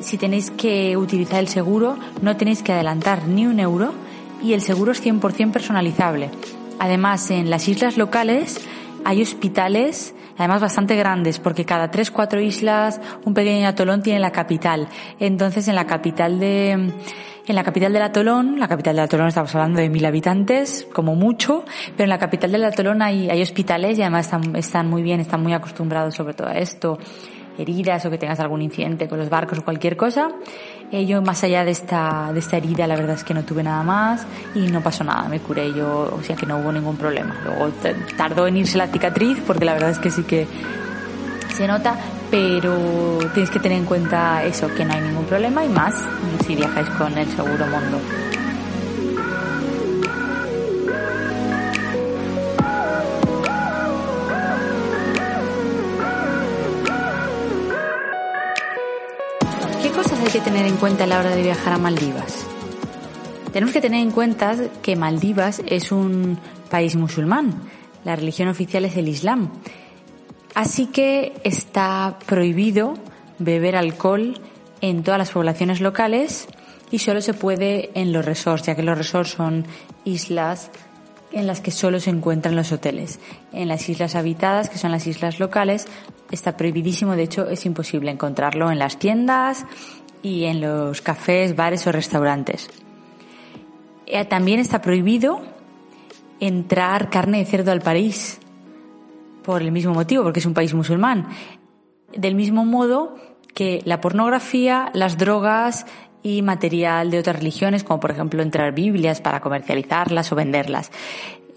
Si 0.00 0.16
tenéis 0.18 0.50
que 0.50 0.96
utilizar 0.96 1.40
el 1.40 1.48
seguro, 1.48 1.98
no 2.22 2.36
tenéis 2.36 2.62
que 2.62 2.72
adelantar 2.72 3.28
ni 3.28 3.46
un 3.46 3.60
euro 3.60 3.92
y 4.42 4.54
el 4.54 4.62
seguro 4.62 4.92
es 4.92 5.04
100% 5.04 5.52
personalizable. 5.52 6.30
Además, 6.78 7.30
en 7.30 7.50
las 7.50 7.68
islas 7.68 7.96
locales 7.96 8.60
hay 9.04 9.22
hospitales 9.22 10.14
además 10.38 10.60
bastante 10.60 10.96
grandes, 10.96 11.38
porque 11.38 11.64
cada 11.64 11.90
tres, 11.90 12.10
cuatro 12.10 12.40
islas, 12.40 13.00
un 13.24 13.34
pequeño 13.34 13.66
atolón 13.66 14.02
tiene 14.02 14.20
la 14.20 14.30
capital. 14.30 14.88
Entonces, 15.18 15.68
en 15.68 15.74
la 15.74 15.86
capital 15.86 16.38
de, 16.38 16.70
en 16.70 17.54
la 17.54 17.64
capital 17.64 17.92
del 17.92 18.02
atolón, 18.02 18.58
la 18.58 18.68
capital 18.68 18.96
del 18.96 19.04
atolón 19.04 19.28
estamos 19.28 19.54
hablando 19.54 19.80
de 19.80 19.90
mil 19.90 20.06
habitantes, 20.06 20.86
como 20.92 21.16
mucho, 21.16 21.64
pero 21.96 22.04
en 22.04 22.10
la 22.10 22.18
capital 22.18 22.52
del 22.52 22.64
atolón 22.64 23.02
hay, 23.02 23.28
hay 23.28 23.42
hospitales 23.42 23.98
y 23.98 24.02
además 24.02 24.26
están, 24.26 24.56
están 24.56 24.88
muy 24.88 25.02
bien, 25.02 25.18
están 25.20 25.42
muy 25.42 25.52
acostumbrados 25.52 26.14
sobre 26.14 26.34
todo 26.34 26.48
a 26.48 26.58
esto 26.58 26.98
heridas 27.58 28.04
o 28.06 28.10
que 28.10 28.18
tengas 28.18 28.40
algún 28.40 28.62
incidente 28.62 29.08
con 29.08 29.18
los 29.18 29.28
barcos 29.28 29.58
o 29.58 29.64
cualquier 29.64 29.96
cosa. 29.96 30.30
Eh, 30.90 31.04
yo 31.04 31.20
más 31.20 31.44
allá 31.44 31.64
de 31.64 31.72
esta, 31.72 32.32
de 32.32 32.38
esta 32.38 32.56
herida, 32.56 32.86
la 32.86 32.96
verdad 32.96 33.16
es 33.16 33.24
que 33.24 33.34
no 33.34 33.44
tuve 33.44 33.62
nada 33.62 33.82
más 33.82 34.26
y 34.54 34.60
no 34.68 34.80
pasó 34.80 35.04
nada, 35.04 35.28
me 35.28 35.40
curé 35.40 35.72
yo, 35.74 36.14
o 36.16 36.22
sea 36.22 36.34
que 36.36 36.46
no 36.46 36.58
hubo 36.58 36.72
ningún 36.72 36.96
problema. 36.96 37.36
Luego 37.44 37.70
tardó 38.16 38.46
en 38.46 38.56
irse 38.56 38.78
la 38.78 38.86
cicatriz 38.86 39.38
porque 39.46 39.64
la 39.64 39.74
verdad 39.74 39.90
es 39.90 39.98
que 39.98 40.10
sí 40.10 40.22
que 40.22 40.46
se 41.54 41.66
nota, 41.66 41.96
pero 42.30 43.18
tienes 43.34 43.50
que 43.50 43.58
tener 43.58 43.78
en 43.78 43.84
cuenta 43.84 44.44
eso, 44.44 44.72
que 44.74 44.84
no 44.84 44.94
hay 44.94 45.00
ningún 45.00 45.24
problema 45.24 45.64
y 45.64 45.68
más 45.68 45.94
si 46.46 46.54
viajáis 46.54 46.88
con 46.90 47.16
el 47.18 47.26
seguro 47.28 47.66
Mondo. 47.66 48.27
Hay 60.28 60.40
que 60.40 60.40
tener 60.40 60.66
en 60.66 60.76
cuenta 60.76 61.04
a 61.04 61.06
la 61.06 61.20
hora 61.20 61.30
de 61.30 61.42
viajar 61.42 61.72
a 61.72 61.78
Maldivas? 61.78 62.44
Tenemos 63.50 63.72
que 63.72 63.80
tener 63.80 64.02
en 64.02 64.10
cuenta 64.10 64.54
que 64.82 64.94
Maldivas 64.94 65.62
es 65.64 65.90
un 65.90 66.38
país 66.70 66.96
musulmán. 66.96 67.62
La 68.04 68.14
religión 68.14 68.48
oficial 68.48 68.84
es 68.84 68.94
el 68.98 69.08
Islam. 69.08 69.50
Así 70.54 70.88
que 70.88 71.32
está 71.44 72.18
prohibido 72.26 72.92
beber 73.38 73.74
alcohol 73.74 74.38
en 74.82 75.02
todas 75.02 75.16
las 75.16 75.30
poblaciones 75.30 75.80
locales 75.80 76.46
y 76.90 76.98
solo 76.98 77.22
se 77.22 77.32
puede 77.32 77.90
en 77.94 78.12
los 78.12 78.22
resorts, 78.22 78.66
ya 78.66 78.74
que 78.74 78.82
los 78.82 78.98
resorts 78.98 79.30
son 79.30 79.64
islas 80.04 80.70
en 81.32 81.46
las 81.46 81.62
que 81.62 81.70
solo 81.70 82.00
se 82.00 82.10
encuentran 82.10 82.54
los 82.54 82.70
hoteles. 82.70 83.18
En 83.52 83.68
las 83.68 83.88
islas 83.88 84.14
habitadas, 84.14 84.68
que 84.68 84.76
son 84.76 84.92
las 84.92 85.06
islas 85.06 85.40
locales, 85.40 85.86
está 86.30 86.56
prohibidísimo, 86.58 87.16
de 87.16 87.22
hecho 87.22 87.48
es 87.48 87.64
imposible 87.64 88.10
encontrarlo 88.10 88.70
en 88.70 88.78
las 88.78 88.98
tiendas 88.98 89.64
y 90.22 90.44
en 90.44 90.60
los 90.60 91.00
cafés, 91.02 91.56
bares 91.56 91.86
o 91.86 91.92
restaurantes. 91.92 92.68
Eh, 94.06 94.24
también 94.24 94.60
está 94.60 94.80
prohibido 94.80 95.40
entrar 96.40 97.10
carne 97.10 97.38
de 97.38 97.44
cerdo 97.44 97.72
al 97.72 97.80
país 97.80 98.40
por 99.42 99.62
el 99.62 99.72
mismo 99.72 99.94
motivo, 99.94 100.22
porque 100.22 100.40
es 100.40 100.46
un 100.46 100.54
país 100.54 100.74
musulmán. 100.74 101.28
Del 102.16 102.34
mismo 102.34 102.64
modo 102.64 103.16
que 103.54 103.82
la 103.84 104.00
pornografía, 104.00 104.90
las 104.94 105.18
drogas 105.18 105.86
y 106.22 106.42
material 106.42 107.10
de 107.10 107.18
otras 107.18 107.36
religiones, 107.36 107.84
como 107.84 108.00
por 108.00 108.10
ejemplo 108.10 108.42
entrar 108.42 108.72
Biblias 108.72 109.20
para 109.20 109.40
comercializarlas 109.40 110.32
o 110.32 110.36
venderlas 110.36 110.90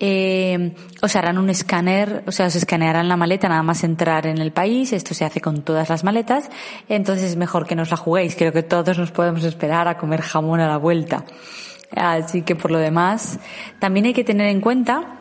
eh, 0.04 0.74
os 1.00 1.16
harán 1.16 1.38
un 1.38 1.52
escáner, 1.52 2.24
o 2.26 2.32
sea, 2.32 2.48
os 2.48 2.56
escanearán 2.56 3.08
la 3.08 3.18
maleta 3.18 3.48
nada 3.48 3.62
más 3.62 3.84
entrar 3.84 4.26
en 4.26 4.40
el 4.40 4.52
país. 4.52 4.94
Esto 4.94 5.14
se 5.14 5.26
hace 5.26 5.42
con 5.42 5.62
todas 5.62 5.90
las 5.90 6.04
maletas. 6.04 6.50
Entonces 6.90 7.32
es 7.32 7.38
mejor 7.38 7.68
que 7.68 7.76
nos 7.76 7.92
la 7.92 7.98
juguéis. 7.98 8.36
Creo 8.36 8.52
que 8.52 8.64
todos 8.64 8.98
nos 8.98 9.12
podemos 9.12 9.44
esperar 9.44 9.88
a 9.88 9.98
comer 9.98 10.22
jamón 10.22 10.60
a 10.60 10.68
la 10.68 10.78
vuelta. 10.78 11.24
Así 11.96 12.42
que 12.42 12.56
por 12.56 12.72
lo 12.72 12.80
demás, 12.80 13.40
también 13.78 14.08
hay 14.08 14.14
que 14.14 14.24
tener 14.24 14.48
en 14.48 14.60
cuenta 14.60 15.20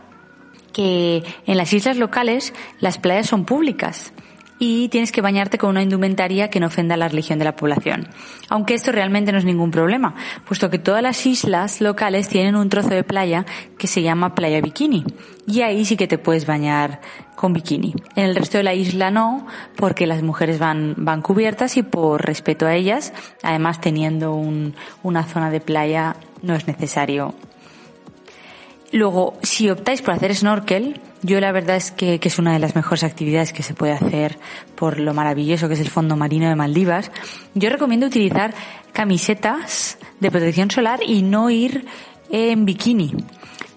que 0.72 1.24
en 1.46 1.56
las 1.58 1.72
islas 1.74 1.98
locales 1.98 2.54
las 2.78 2.96
playas 2.96 3.26
son 3.26 3.44
públicas 3.44 4.14
y 4.60 4.90
tienes 4.90 5.10
que 5.10 5.22
bañarte 5.22 5.56
con 5.56 5.70
una 5.70 5.82
indumentaria 5.82 6.50
que 6.50 6.60
no 6.60 6.66
ofenda 6.66 6.94
a 6.94 6.98
la 6.98 7.08
religión 7.08 7.38
de 7.38 7.46
la 7.46 7.56
población. 7.56 8.06
Aunque 8.50 8.74
esto 8.74 8.92
realmente 8.92 9.32
no 9.32 9.38
es 9.38 9.44
ningún 9.46 9.70
problema, 9.70 10.14
puesto 10.46 10.68
que 10.68 10.78
todas 10.78 11.02
las 11.02 11.24
islas 11.26 11.80
locales 11.80 12.28
tienen 12.28 12.54
un 12.54 12.68
trozo 12.68 12.90
de 12.90 13.02
playa 13.02 13.46
que 13.78 13.86
se 13.86 14.02
llama 14.02 14.34
playa 14.34 14.60
bikini. 14.60 15.04
Y 15.46 15.62
ahí 15.62 15.86
sí 15.86 15.96
que 15.96 16.06
te 16.06 16.18
puedes 16.18 16.46
bañar 16.46 17.00
con 17.36 17.54
bikini. 17.54 17.94
En 18.16 18.26
el 18.26 18.36
resto 18.36 18.58
de 18.58 18.64
la 18.64 18.74
isla 18.74 19.10
no, 19.10 19.46
porque 19.76 20.06
las 20.06 20.22
mujeres 20.22 20.58
van, 20.58 20.94
van 20.98 21.22
cubiertas 21.22 21.78
y 21.78 21.82
por 21.82 22.22
respeto 22.22 22.66
a 22.66 22.74
ellas, 22.74 23.14
además 23.42 23.80
teniendo 23.80 24.34
una 25.02 25.24
zona 25.24 25.50
de 25.50 25.60
playa, 25.62 26.16
no 26.42 26.54
es 26.54 26.66
necesario 26.66 27.34
Luego, 28.92 29.38
si 29.42 29.70
optáis 29.70 30.02
por 30.02 30.14
hacer 30.14 30.34
snorkel, 30.34 31.00
yo 31.22 31.38
la 31.40 31.52
verdad 31.52 31.76
es 31.76 31.92
que, 31.92 32.18
es 32.20 32.38
una 32.38 32.52
de 32.52 32.58
las 32.58 32.74
mejores 32.74 33.04
actividades 33.04 33.52
que 33.52 33.62
se 33.62 33.74
puede 33.74 33.92
hacer 33.92 34.38
por 34.74 34.98
lo 34.98 35.14
maravilloso 35.14 35.68
que 35.68 35.74
es 35.74 35.80
el 35.80 35.90
fondo 35.90 36.16
marino 36.16 36.48
de 36.48 36.56
Maldivas. 36.56 37.12
Yo 37.54 37.70
recomiendo 37.70 38.06
utilizar 38.06 38.52
camisetas 38.92 39.98
de 40.18 40.30
protección 40.30 40.70
solar 40.70 41.00
y 41.06 41.22
no 41.22 41.50
ir 41.50 41.86
en 42.30 42.64
bikini. 42.64 43.14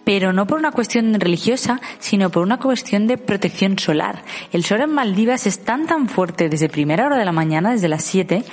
Pero 0.03 0.33
no 0.33 0.47
por 0.47 0.59
una 0.59 0.71
cuestión 0.71 1.13
religiosa, 1.19 1.79
sino 1.99 2.29
por 2.29 2.43
una 2.43 2.59
cuestión 2.59 3.07
de 3.07 3.17
protección 3.17 3.77
solar. 3.79 4.23
El 4.51 4.65
sol 4.65 4.81
en 4.81 4.91
Maldivas 4.93 5.45
es 5.47 5.63
tan 5.63 5.85
tan 5.85 6.09
fuerte 6.09 6.49
desde 6.49 6.69
primera 6.69 7.05
hora 7.05 7.17
de 7.17 7.25
la 7.25 7.31
mañana, 7.31 7.71
desde 7.71 7.87
las 7.87 8.03
7, 8.03 8.43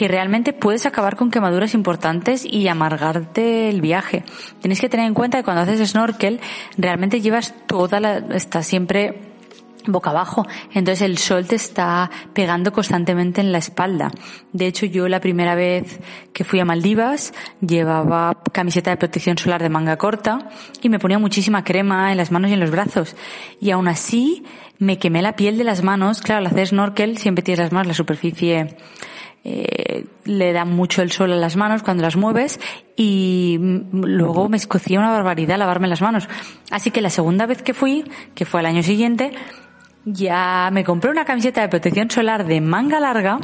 que 0.00 0.08
realmente 0.08 0.54
puedes 0.54 0.86
acabar 0.86 1.14
con 1.14 1.30
quemaduras 1.30 1.74
importantes 1.74 2.46
y 2.46 2.68
amargarte 2.68 3.68
el 3.68 3.82
viaje. 3.82 4.24
Tienes 4.62 4.80
que 4.80 4.88
tener 4.88 5.04
en 5.04 5.12
cuenta 5.12 5.36
que 5.36 5.44
cuando 5.44 5.60
haces 5.60 5.90
snorkel 5.90 6.40
realmente 6.78 7.20
llevas 7.20 7.52
toda 7.66 8.00
la, 8.00 8.16
está 8.34 8.62
siempre 8.62 9.20
boca 9.86 10.08
abajo, 10.08 10.46
entonces 10.72 11.02
el 11.02 11.18
sol 11.18 11.46
te 11.46 11.56
está 11.56 12.10
pegando 12.32 12.72
constantemente 12.72 13.42
en 13.42 13.52
la 13.52 13.58
espalda. 13.58 14.10
De 14.54 14.66
hecho, 14.66 14.86
yo 14.86 15.06
la 15.06 15.20
primera 15.20 15.54
vez 15.54 16.00
que 16.32 16.44
fui 16.44 16.60
a 16.60 16.64
Maldivas 16.64 17.34
llevaba 17.60 18.42
camiseta 18.52 18.90
de 18.90 18.96
protección 18.96 19.36
solar 19.36 19.62
de 19.62 19.68
manga 19.68 19.98
corta 19.98 20.48
y 20.80 20.88
me 20.88 20.98
ponía 20.98 21.18
muchísima 21.18 21.62
crema 21.62 22.10
en 22.10 22.16
las 22.16 22.30
manos 22.30 22.50
y 22.50 22.54
en 22.54 22.60
los 22.60 22.70
brazos. 22.70 23.16
Y 23.60 23.70
aún 23.70 23.86
así 23.86 24.44
me 24.78 24.98
quemé 24.98 25.20
la 25.20 25.36
piel 25.36 25.58
de 25.58 25.64
las 25.64 25.82
manos. 25.82 26.22
Claro, 26.22 26.38
al 26.38 26.46
hacer 26.46 26.68
snorkel 26.68 27.18
siempre 27.18 27.42
tienes 27.42 27.58
las 27.58 27.72
manos, 27.72 27.88
la 27.88 27.94
superficie 27.94 28.78
eh, 29.42 30.06
le 30.24 30.52
da 30.52 30.64
mucho 30.64 31.02
el 31.02 31.12
sol 31.12 31.32
a 31.32 31.36
las 31.36 31.56
manos 31.56 31.82
cuando 31.82 32.02
las 32.02 32.16
mueves 32.16 32.60
y 32.96 33.58
luego 33.92 34.48
me 34.48 34.56
escocía 34.56 34.98
una 34.98 35.10
barbaridad 35.10 35.58
lavarme 35.58 35.88
las 35.88 36.02
manos. 36.02 36.28
Así 36.70 36.90
que 36.90 37.00
la 37.00 37.10
segunda 37.10 37.46
vez 37.46 37.62
que 37.62 37.74
fui, 37.74 38.04
que 38.34 38.44
fue 38.44 38.60
al 38.60 38.66
año 38.66 38.82
siguiente, 38.82 39.32
ya 40.04 40.68
me 40.72 40.84
compré 40.84 41.10
una 41.10 41.24
camiseta 41.24 41.62
de 41.62 41.68
protección 41.68 42.10
solar 42.10 42.46
de 42.46 42.60
manga 42.60 43.00
larga 43.00 43.38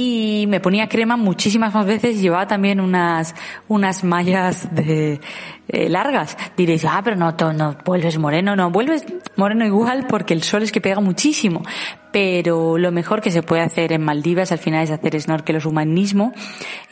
y 0.00 0.46
me 0.46 0.60
ponía 0.60 0.88
crema 0.88 1.16
muchísimas 1.16 1.74
más 1.74 1.84
veces 1.84 2.14
y 2.14 2.20
llevaba 2.20 2.46
también 2.46 2.78
unas, 2.78 3.34
unas 3.66 4.04
mallas 4.04 4.72
de, 4.72 5.20
eh, 5.66 5.88
largas. 5.88 6.36
Diréis, 6.56 6.84
ah, 6.84 7.00
pero 7.02 7.16
no, 7.16 7.34
no 7.52 7.76
vuelves 7.84 8.16
moreno, 8.16 8.54
no, 8.54 8.70
vuelves 8.70 9.04
moreno 9.34 9.66
igual 9.66 10.06
porque 10.08 10.34
el 10.34 10.44
sol 10.44 10.62
es 10.62 10.70
que 10.70 10.80
pega 10.80 11.00
muchísimo. 11.00 11.64
Pero 12.12 12.78
lo 12.78 12.92
mejor 12.92 13.20
que 13.20 13.32
se 13.32 13.42
puede 13.42 13.62
hacer 13.62 13.90
en 13.90 14.04
Maldivas 14.04 14.52
al 14.52 14.58
final 14.58 14.84
es 14.84 14.92
hacer 14.92 15.20
snorkel 15.20 15.56
o 15.56 15.68
humanismo, 15.68 16.32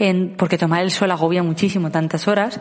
en, 0.01 0.35
porque 0.37 0.59
tomar 0.59 0.83
el 0.83 0.91
sol 0.91 1.13
agobia 1.13 1.45
muchísimo 1.45 1.93
tantas 1.93 2.27
horas. 2.27 2.59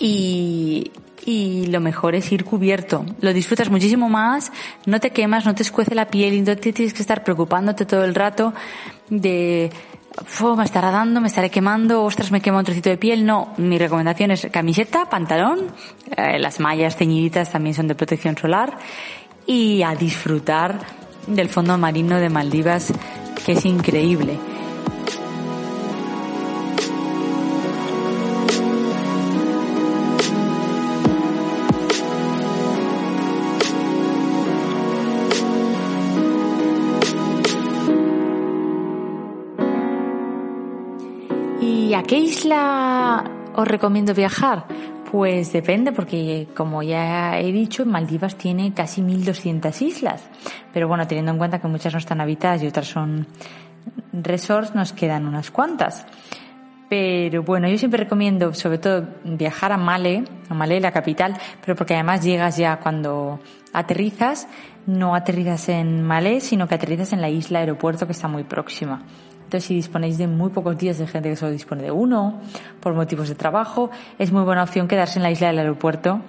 Y, 0.00 0.90
y 1.24 1.66
lo 1.66 1.80
mejor 1.80 2.14
es 2.14 2.30
ir 2.32 2.44
cubierto. 2.44 3.04
Lo 3.20 3.32
disfrutas 3.32 3.70
muchísimo 3.70 4.08
más, 4.08 4.52
no 4.86 5.00
te 5.00 5.10
quemas, 5.10 5.44
no 5.44 5.54
te 5.54 5.62
escuece 5.62 5.94
la 5.94 6.08
piel 6.08 6.34
y 6.34 6.40
no 6.40 6.56
te 6.56 6.72
tienes 6.72 6.94
que 6.94 7.02
estar 7.02 7.24
preocupándote 7.24 7.86
todo 7.86 8.04
el 8.04 8.14
rato 8.14 8.52
de 9.08 9.70
me 10.56 10.64
estará 10.64 10.90
dando, 10.90 11.20
me 11.20 11.28
estaré 11.28 11.50
quemando, 11.50 12.04
ostras, 12.04 12.30
me 12.30 12.40
quema 12.40 12.58
un 12.58 12.64
trocito 12.64 12.90
de 12.90 12.98
piel. 12.98 13.24
No, 13.24 13.54
mi 13.56 13.78
recomendación 13.78 14.30
es 14.30 14.46
camiseta, 14.50 15.08
pantalón, 15.08 15.68
eh, 16.16 16.38
las 16.38 16.60
mallas 16.60 16.96
ceñiditas 16.96 17.50
también 17.50 17.74
son 17.74 17.88
de 17.88 17.94
protección 17.94 18.36
solar 18.36 18.76
y 19.46 19.82
a 19.82 19.94
disfrutar 19.94 20.80
del 21.26 21.48
fondo 21.48 21.78
marino 21.78 22.18
de 22.18 22.28
Maldivas, 22.28 22.92
que 23.44 23.52
es 23.52 23.64
increíble. 23.64 24.38
A 42.02 42.04
qué 42.04 42.18
isla 42.18 43.24
os 43.54 43.68
recomiendo 43.68 44.14
viajar? 44.14 44.64
Pues 45.10 45.52
depende, 45.52 45.92
porque 45.92 46.48
como 46.56 46.82
ya 46.82 47.38
he 47.38 47.52
dicho, 47.52 47.84
Maldivas 47.84 48.36
tiene 48.36 48.72
casi 48.74 49.02
1.200 49.02 49.82
islas. 49.82 50.24
Pero 50.72 50.88
bueno, 50.88 51.06
teniendo 51.06 51.32
en 51.32 51.38
cuenta 51.38 51.60
que 51.60 51.68
muchas 51.68 51.92
no 51.92 51.98
están 51.98 52.20
habitadas 52.20 52.62
y 52.62 52.66
otras 52.66 52.88
son 52.88 53.26
resorts, 54.12 54.74
nos 54.74 54.92
quedan 54.92 55.26
unas 55.26 55.50
cuantas. 55.50 56.06
Pero 56.88 57.42
bueno, 57.42 57.68
yo 57.68 57.78
siempre 57.78 58.02
recomiendo 58.02 58.52
sobre 58.54 58.78
todo 58.78 59.06
viajar 59.24 59.72
a 59.72 59.76
Male, 59.76 60.24
a 60.48 60.54
Male, 60.54 60.80
la 60.80 60.92
capital, 60.92 61.38
pero 61.64 61.76
porque 61.76 61.94
además 61.94 62.22
llegas 62.22 62.56
ya 62.56 62.80
cuando 62.80 63.38
aterrizas, 63.72 64.48
no 64.86 65.14
aterrizas 65.14 65.68
en 65.68 66.02
Male, 66.02 66.40
sino 66.40 66.66
que 66.66 66.74
aterrizas 66.74 67.12
en 67.12 67.20
la 67.20 67.30
isla 67.30 67.60
aeropuerto 67.60 68.06
que 68.06 68.12
está 68.12 68.28
muy 68.28 68.44
próxima. 68.44 69.02
Entonces, 69.52 69.68
si 69.68 69.74
disponéis 69.74 70.16
de 70.16 70.26
muy 70.26 70.48
pocos 70.48 70.78
días, 70.78 70.96
de 70.96 71.06
gente 71.06 71.28
que 71.28 71.36
solo 71.36 71.52
dispone 71.52 71.82
de 71.82 71.90
uno, 71.90 72.40
por 72.80 72.94
motivos 72.94 73.28
de 73.28 73.34
trabajo, 73.34 73.90
es 74.18 74.32
muy 74.32 74.44
buena 74.44 74.62
opción 74.62 74.88
quedarse 74.88 75.18
en 75.18 75.24
la 75.24 75.30
isla 75.30 75.48
del 75.48 75.58
aeropuerto, 75.58 76.22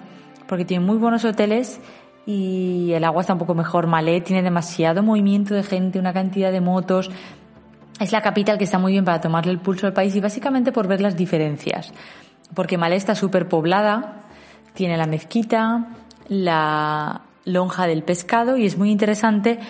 porque 0.46 0.66
tiene 0.66 0.84
muy 0.84 0.98
buenos 0.98 1.24
hoteles 1.24 1.80
y 2.26 2.92
el 2.92 3.02
agua 3.02 3.22
está 3.22 3.32
un 3.32 3.38
poco 3.38 3.54
mejor. 3.54 3.86
Malé 3.86 4.20
tiene 4.20 4.42
demasiado 4.42 5.02
movimiento 5.02 5.54
de 5.54 5.62
gente, 5.62 5.98
una 5.98 6.12
cantidad 6.12 6.52
de 6.52 6.60
motos. 6.60 7.10
Es 7.98 8.12
la 8.12 8.20
capital 8.20 8.58
que 8.58 8.64
está 8.64 8.78
muy 8.78 8.92
bien 8.92 9.06
para 9.06 9.22
tomarle 9.22 9.52
el 9.52 9.58
pulso 9.58 9.86
al 9.86 9.94
país 9.94 10.14
y 10.14 10.20
básicamente 10.20 10.70
por 10.70 10.86
ver 10.86 11.00
las 11.00 11.16
diferencias. 11.16 11.94
Porque 12.52 12.76
Malé 12.76 12.96
está 12.96 13.14
súper 13.14 13.48
poblada, 13.48 14.20
tiene 14.74 14.98
la 14.98 15.06
mezquita, 15.06 15.86
la 16.28 17.22
lonja 17.46 17.86
del 17.86 18.02
pescado 18.02 18.58
y 18.58 18.66
es 18.66 18.76
muy 18.76 18.90
interesante 18.90 19.60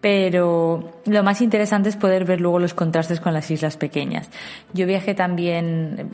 pero 0.00 1.00
lo 1.06 1.22
más 1.22 1.40
interesante 1.40 1.88
es 1.88 1.96
poder 1.96 2.24
ver 2.24 2.40
luego 2.40 2.58
los 2.58 2.74
contrastes 2.74 3.20
con 3.20 3.34
las 3.34 3.50
islas 3.50 3.76
pequeñas. 3.76 4.30
Yo 4.72 4.86
viajé 4.86 5.14
también, 5.14 6.08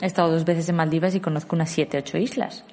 he 0.00 0.06
estado 0.06 0.30
dos 0.30 0.44
veces 0.44 0.68
en 0.68 0.76
Maldivas 0.76 1.14
y 1.14 1.20
conozco 1.20 1.54
unas 1.54 1.70
siete, 1.70 1.98
ocho 1.98 2.16
islas. 2.16 2.64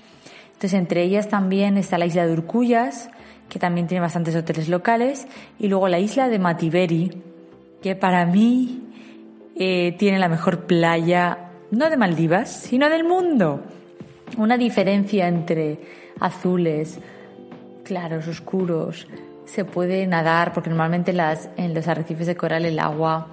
Entonces, 0.48 0.74
entre 0.74 1.04
ellas 1.04 1.30
también 1.30 1.78
está 1.78 1.98
la 1.98 2.06
isla 2.06 2.26
de 2.26 2.34
Urcuyas, 2.34 3.10
que 3.50 3.60
también 3.60 3.88
tiene 3.88 4.02
bastantes 4.02 4.36
hoteles 4.36 4.70
locales, 4.70 5.28
y 5.58 5.68
luego 5.68 5.88
la 5.88 6.00
isla 6.00 6.30
de 6.30 6.40
Mativeri, 6.40 7.22
que 7.82 7.96
para 7.96 8.26
mí 8.26 8.84
eh, 9.56 9.96
tiene 9.98 10.20
la 10.20 10.30
mejor 10.30 10.66
playa, 10.66 11.50
no 11.72 11.90
de 11.90 11.98
Maldivas, 11.98 12.50
sino 12.50 12.90
del 12.90 13.04
mundo. 13.04 13.62
Una 14.38 14.58
diferencia 14.58 15.28
entre 15.28 15.80
azules, 16.20 17.00
claros, 17.84 18.28
oscuros, 18.28 19.08
se 19.54 19.66
puede 19.66 20.06
nadar, 20.06 20.54
porque 20.54 20.70
normalmente 20.70 21.14
las, 21.14 21.50
en 21.58 21.74
los 21.74 21.88
arrecifes 21.88 22.28
de 22.28 22.36
coral 22.36 22.66
el 22.66 22.80
agua, 22.80 23.28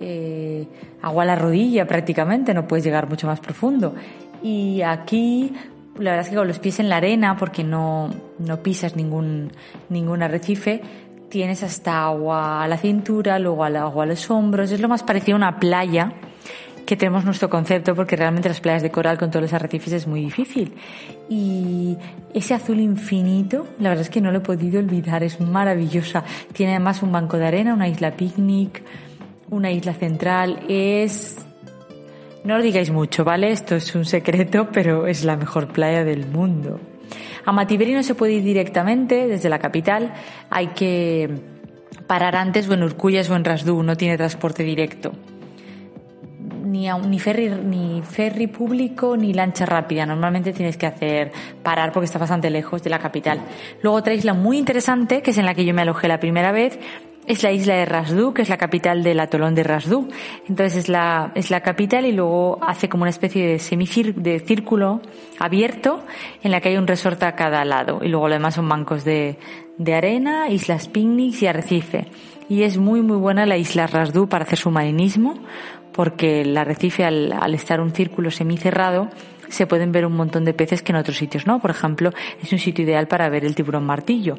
eh, 0.00 0.66
agua 1.02 1.24
a 1.24 1.26
la 1.26 1.36
rodilla 1.36 1.86
prácticamente, 1.86 2.54
no 2.54 2.68
puedes 2.68 2.84
llegar 2.84 3.08
mucho 3.08 3.26
más 3.26 3.40
profundo. 3.40 3.94
Y 4.42 4.82
aquí, 4.82 5.52
la 5.98 6.12
verdad 6.12 6.26
es 6.26 6.30
que 6.30 6.36
con 6.36 6.48
los 6.48 6.58
pies 6.58 6.80
en 6.80 6.88
la 6.88 6.96
arena, 6.96 7.36
porque 7.36 7.64
no, 7.64 8.10
no 8.38 8.62
pisas 8.62 8.96
ningún, 8.96 9.52
ningún 9.88 10.22
arrecife, 10.22 10.82
tienes 11.28 11.62
hasta 11.62 12.04
agua 12.04 12.62
a 12.62 12.68
la 12.68 12.76
cintura, 12.76 13.38
luego 13.38 13.64
al 13.64 13.76
agua 13.76 14.04
a 14.04 14.06
los 14.06 14.30
hombros, 14.30 14.70
es 14.70 14.80
lo 14.80 14.88
más 14.88 15.02
parecido 15.02 15.36
a 15.36 15.38
una 15.38 15.58
playa 15.58 16.12
que 16.86 16.96
tenemos 16.96 17.24
nuestro 17.24 17.48
concepto 17.48 17.94
porque 17.94 18.16
realmente 18.16 18.48
las 18.48 18.60
playas 18.60 18.82
de 18.82 18.90
coral 18.90 19.18
con 19.18 19.30
todos 19.30 19.42
los 19.42 19.52
arrecifes 19.52 19.92
es 19.92 20.06
muy 20.06 20.20
difícil. 20.20 20.74
Y 21.28 21.96
ese 22.34 22.54
azul 22.54 22.80
infinito, 22.80 23.66
la 23.78 23.90
verdad 23.90 24.02
es 24.02 24.10
que 24.10 24.20
no 24.20 24.32
lo 24.32 24.38
he 24.38 24.42
podido 24.42 24.80
olvidar, 24.80 25.22
es 25.22 25.40
maravillosa. 25.40 26.24
Tiene 26.52 26.72
además 26.72 27.02
un 27.02 27.12
banco 27.12 27.36
de 27.36 27.46
arena, 27.46 27.74
una 27.74 27.88
isla 27.88 28.12
picnic, 28.12 28.82
una 29.50 29.70
isla 29.70 29.94
central, 29.94 30.60
es... 30.68 31.38
No 32.42 32.56
lo 32.56 32.62
digáis 32.62 32.90
mucho, 32.90 33.22
¿vale? 33.22 33.52
Esto 33.52 33.76
es 33.76 33.94
un 33.94 34.06
secreto, 34.06 34.70
pero 34.72 35.06
es 35.06 35.24
la 35.24 35.36
mejor 35.36 35.68
playa 35.68 36.04
del 36.04 36.26
mundo. 36.26 36.80
A 37.44 37.52
Mativeri 37.52 37.92
no 37.92 38.02
se 38.02 38.14
puede 38.14 38.34
ir 38.34 38.42
directamente 38.42 39.26
desde 39.26 39.50
la 39.50 39.58
capital, 39.58 40.14
hay 40.48 40.68
que 40.68 41.28
parar 42.06 42.36
antes 42.36 42.68
o 42.68 42.74
en 42.74 42.82
Urcuyas 42.82 43.28
o 43.28 43.36
en 43.36 43.44
Rasdú, 43.44 43.82
no 43.82 43.96
tiene 43.96 44.16
transporte 44.16 44.62
directo 44.62 45.12
ni, 46.70 46.88
ni, 47.08 47.18
ferry, 47.18 47.48
ni 47.48 48.02
ferry 48.02 48.46
público 48.46 49.16
ni 49.16 49.32
lancha 49.32 49.66
rápida. 49.66 50.06
Normalmente 50.06 50.52
tienes 50.52 50.76
que 50.76 50.86
hacer 50.86 51.32
parar 51.62 51.92
porque 51.92 52.06
está 52.06 52.18
bastante 52.18 52.50
lejos 52.50 52.82
de 52.82 52.90
la 52.90 52.98
capital. 52.98 53.40
Luego 53.82 53.98
otra 53.98 54.14
isla 54.14 54.34
muy 54.34 54.58
interesante, 54.58 55.22
que 55.22 55.30
es 55.30 55.38
en 55.38 55.46
la 55.46 55.54
que 55.54 55.64
yo 55.64 55.74
me 55.74 55.82
alojé 55.82 56.08
la 56.08 56.20
primera 56.20 56.52
vez, 56.52 56.78
es 57.26 57.42
la 57.42 57.52
isla 57.52 57.74
de 57.74 57.84
Rasdú, 57.84 58.32
que 58.34 58.42
es 58.42 58.48
la 58.48 58.56
capital 58.56 59.02
del 59.02 59.20
atolón 59.20 59.54
de 59.54 59.62
Rasdú. 59.62 60.08
Entonces 60.48 60.76
es 60.76 60.88
la, 60.88 61.32
es 61.34 61.50
la 61.50 61.60
capital 61.60 62.06
y 62.06 62.12
luego 62.12 62.58
hace 62.60 62.88
como 62.88 63.02
una 63.02 63.10
especie 63.10 63.46
de 63.46 63.58
semicir 63.58 64.14
de 64.16 64.40
círculo 64.40 65.00
abierto 65.38 66.02
en 66.42 66.50
la 66.50 66.60
que 66.60 66.70
hay 66.70 66.76
un 66.76 66.86
resort 66.86 67.22
a 67.22 67.36
cada 67.36 67.64
lado. 67.64 68.00
Y 68.02 68.08
luego 68.08 68.28
lo 68.28 68.34
demás 68.34 68.54
son 68.54 68.68
bancos 68.68 69.04
de, 69.04 69.38
de 69.78 69.94
arena, 69.94 70.48
islas 70.48 70.88
picnics 70.88 71.42
y 71.42 71.46
arrecife. 71.46 72.06
Y 72.48 72.64
es 72.64 72.78
muy 72.78 73.00
muy 73.00 73.16
buena 73.16 73.46
la 73.46 73.56
isla 73.56 73.86
Rasdú 73.86 74.28
para 74.28 74.44
hacer 74.44 74.58
submarinismo 74.58 75.34
porque 76.00 76.40
el 76.40 76.56
arrecife 76.56 77.04
al, 77.04 77.52
estar 77.52 77.78
un 77.78 77.92
círculo 77.92 78.30
semicerrado 78.30 79.10
se 79.50 79.66
pueden 79.66 79.92
ver 79.92 80.06
un 80.06 80.16
montón 80.16 80.46
de 80.46 80.54
peces 80.54 80.82
que 80.82 80.92
en 80.92 80.96
otros 80.96 81.18
sitios 81.18 81.46
no. 81.46 81.60
Por 81.60 81.70
ejemplo, 81.70 82.08
es 82.42 82.50
un 82.54 82.58
sitio 82.58 82.86
ideal 82.86 83.06
para 83.06 83.28
ver 83.28 83.44
el 83.44 83.54
tiburón 83.54 83.84
martillo. 83.84 84.38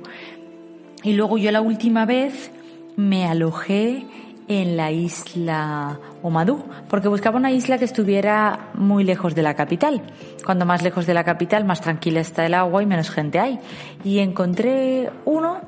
Y 1.03 1.13
luego 1.13 1.37
yo 1.37 1.51
la 1.51 1.61
última 1.61 2.07
vez 2.07 2.49
me 2.95 3.27
alojé 3.27 4.07
en 4.47 4.75
la 4.75 4.89
isla 4.89 5.99
Omadú, 6.23 6.63
porque 6.89 7.09
buscaba 7.09 7.37
una 7.37 7.51
isla 7.51 7.77
que 7.77 7.85
estuviera 7.85 8.71
muy 8.73 9.03
lejos 9.03 9.35
de 9.35 9.43
la 9.43 9.53
capital. 9.53 10.01
Cuando 10.43 10.65
más 10.65 10.81
lejos 10.81 11.05
de 11.05 11.13
la 11.13 11.23
capital, 11.23 11.63
más 11.63 11.81
tranquila 11.81 12.21
está 12.21 12.43
el 12.43 12.55
agua 12.55 12.81
y 12.81 12.87
menos 12.87 13.11
gente 13.11 13.37
hay. 13.37 13.59
Y 14.03 14.17
encontré 14.17 15.11
uno 15.25 15.61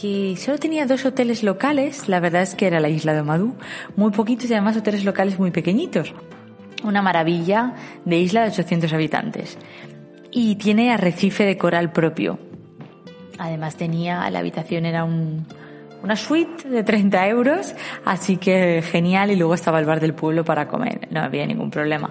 que 0.00 0.36
solo 0.36 0.58
tenía 0.58 0.86
dos 0.86 1.04
hoteles 1.04 1.42
locales, 1.42 2.08
la 2.08 2.20
verdad 2.20 2.42
es 2.42 2.54
que 2.54 2.68
era 2.68 2.78
la 2.78 2.88
isla 2.88 3.14
de 3.14 3.22
Omadú, 3.22 3.56
muy 3.96 4.12
poquitos 4.12 4.48
y 4.48 4.52
además 4.52 4.76
hoteles 4.76 5.04
locales 5.04 5.40
muy 5.40 5.50
pequeñitos. 5.50 6.14
Una 6.84 7.02
maravilla 7.02 7.74
de 8.04 8.18
isla 8.18 8.42
de 8.42 8.50
800 8.50 8.92
habitantes. 8.92 9.58
Y 10.30 10.54
tiene 10.54 10.92
arrecife 10.92 11.44
de 11.44 11.58
coral 11.58 11.90
propio. 11.90 12.38
Además 13.38 13.74
tenía, 13.74 14.30
la 14.30 14.38
habitación 14.38 14.86
era 14.86 15.02
un, 15.02 15.46
una 16.04 16.14
suite 16.14 16.68
de 16.68 16.84
30 16.84 17.26
euros, 17.26 17.74
así 18.04 18.36
que 18.36 18.82
genial 18.82 19.32
y 19.32 19.36
luego 19.36 19.54
estaba 19.54 19.80
el 19.80 19.84
bar 19.84 19.98
del 19.98 20.14
pueblo 20.14 20.44
para 20.44 20.68
comer, 20.68 21.08
no 21.10 21.20
había 21.20 21.44
ningún 21.44 21.70
problema. 21.72 22.10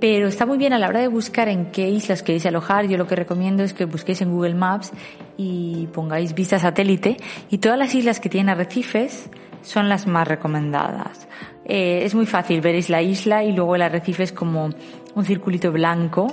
Pero 0.00 0.28
está 0.28 0.44
muy 0.44 0.58
bien 0.58 0.72
a 0.72 0.78
la 0.78 0.88
hora 0.88 1.00
de 1.00 1.08
buscar 1.08 1.48
en 1.48 1.70
qué 1.70 1.88
islas 1.88 2.22
queréis 2.22 2.44
alojar. 2.46 2.86
Yo 2.86 2.98
lo 2.98 3.06
que 3.06 3.16
recomiendo 3.16 3.62
es 3.62 3.72
que 3.72 3.84
busquéis 3.84 4.20
en 4.22 4.32
Google 4.32 4.54
Maps 4.54 4.92
y 5.36 5.88
pongáis 5.92 6.34
vista 6.34 6.58
satélite 6.58 7.16
y 7.50 7.58
todas 7.58 7.78
las 7.78 7.94
islas 7.94 8.20
que 8.20 8.28
tienen 8.28 8.50
arrecifes 8.50 9.30
son 9.62 9.88
las 9.88 10.06
más 10.06 10.28
recomendadas. 10.28 11.26
Eh, 11.64 12.02
es 12.04 12.14
muy 12.14 12.26
fácil, 12.26 12.60
veréis 12.60 12.90
la 12.90 13.02
isla 13.02 13.42
y 13.44 13.52
luego 13.52 13.76
el 13.76 13.82
arrecife 13.82 14.24
es 14.24 14.32
como 14.32 14.70
un 15.14 15.24
circulito 15.24 15.72
blanco 15.72 16.26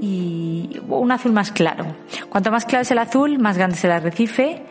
y 0.00 0.80
un 0.88 1.12
azul 1.12 1.32
más 1.32 1.52
claro. 1.52 1.86
Cuanto 2.28 2.50
más 2.50 2.64
claro 2.64 2.82
es 2.82 2.90
el 2.90 2.98
azul, 2.98 3.38
más 3.38 3.56
grande 3.56 3.76
es 3.76 3.84
el 3.84 3.92
arrecife, 3.92 4.62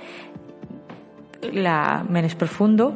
la 1.53 2.05
menos 2.07 2.35
profundo 2.35 2.95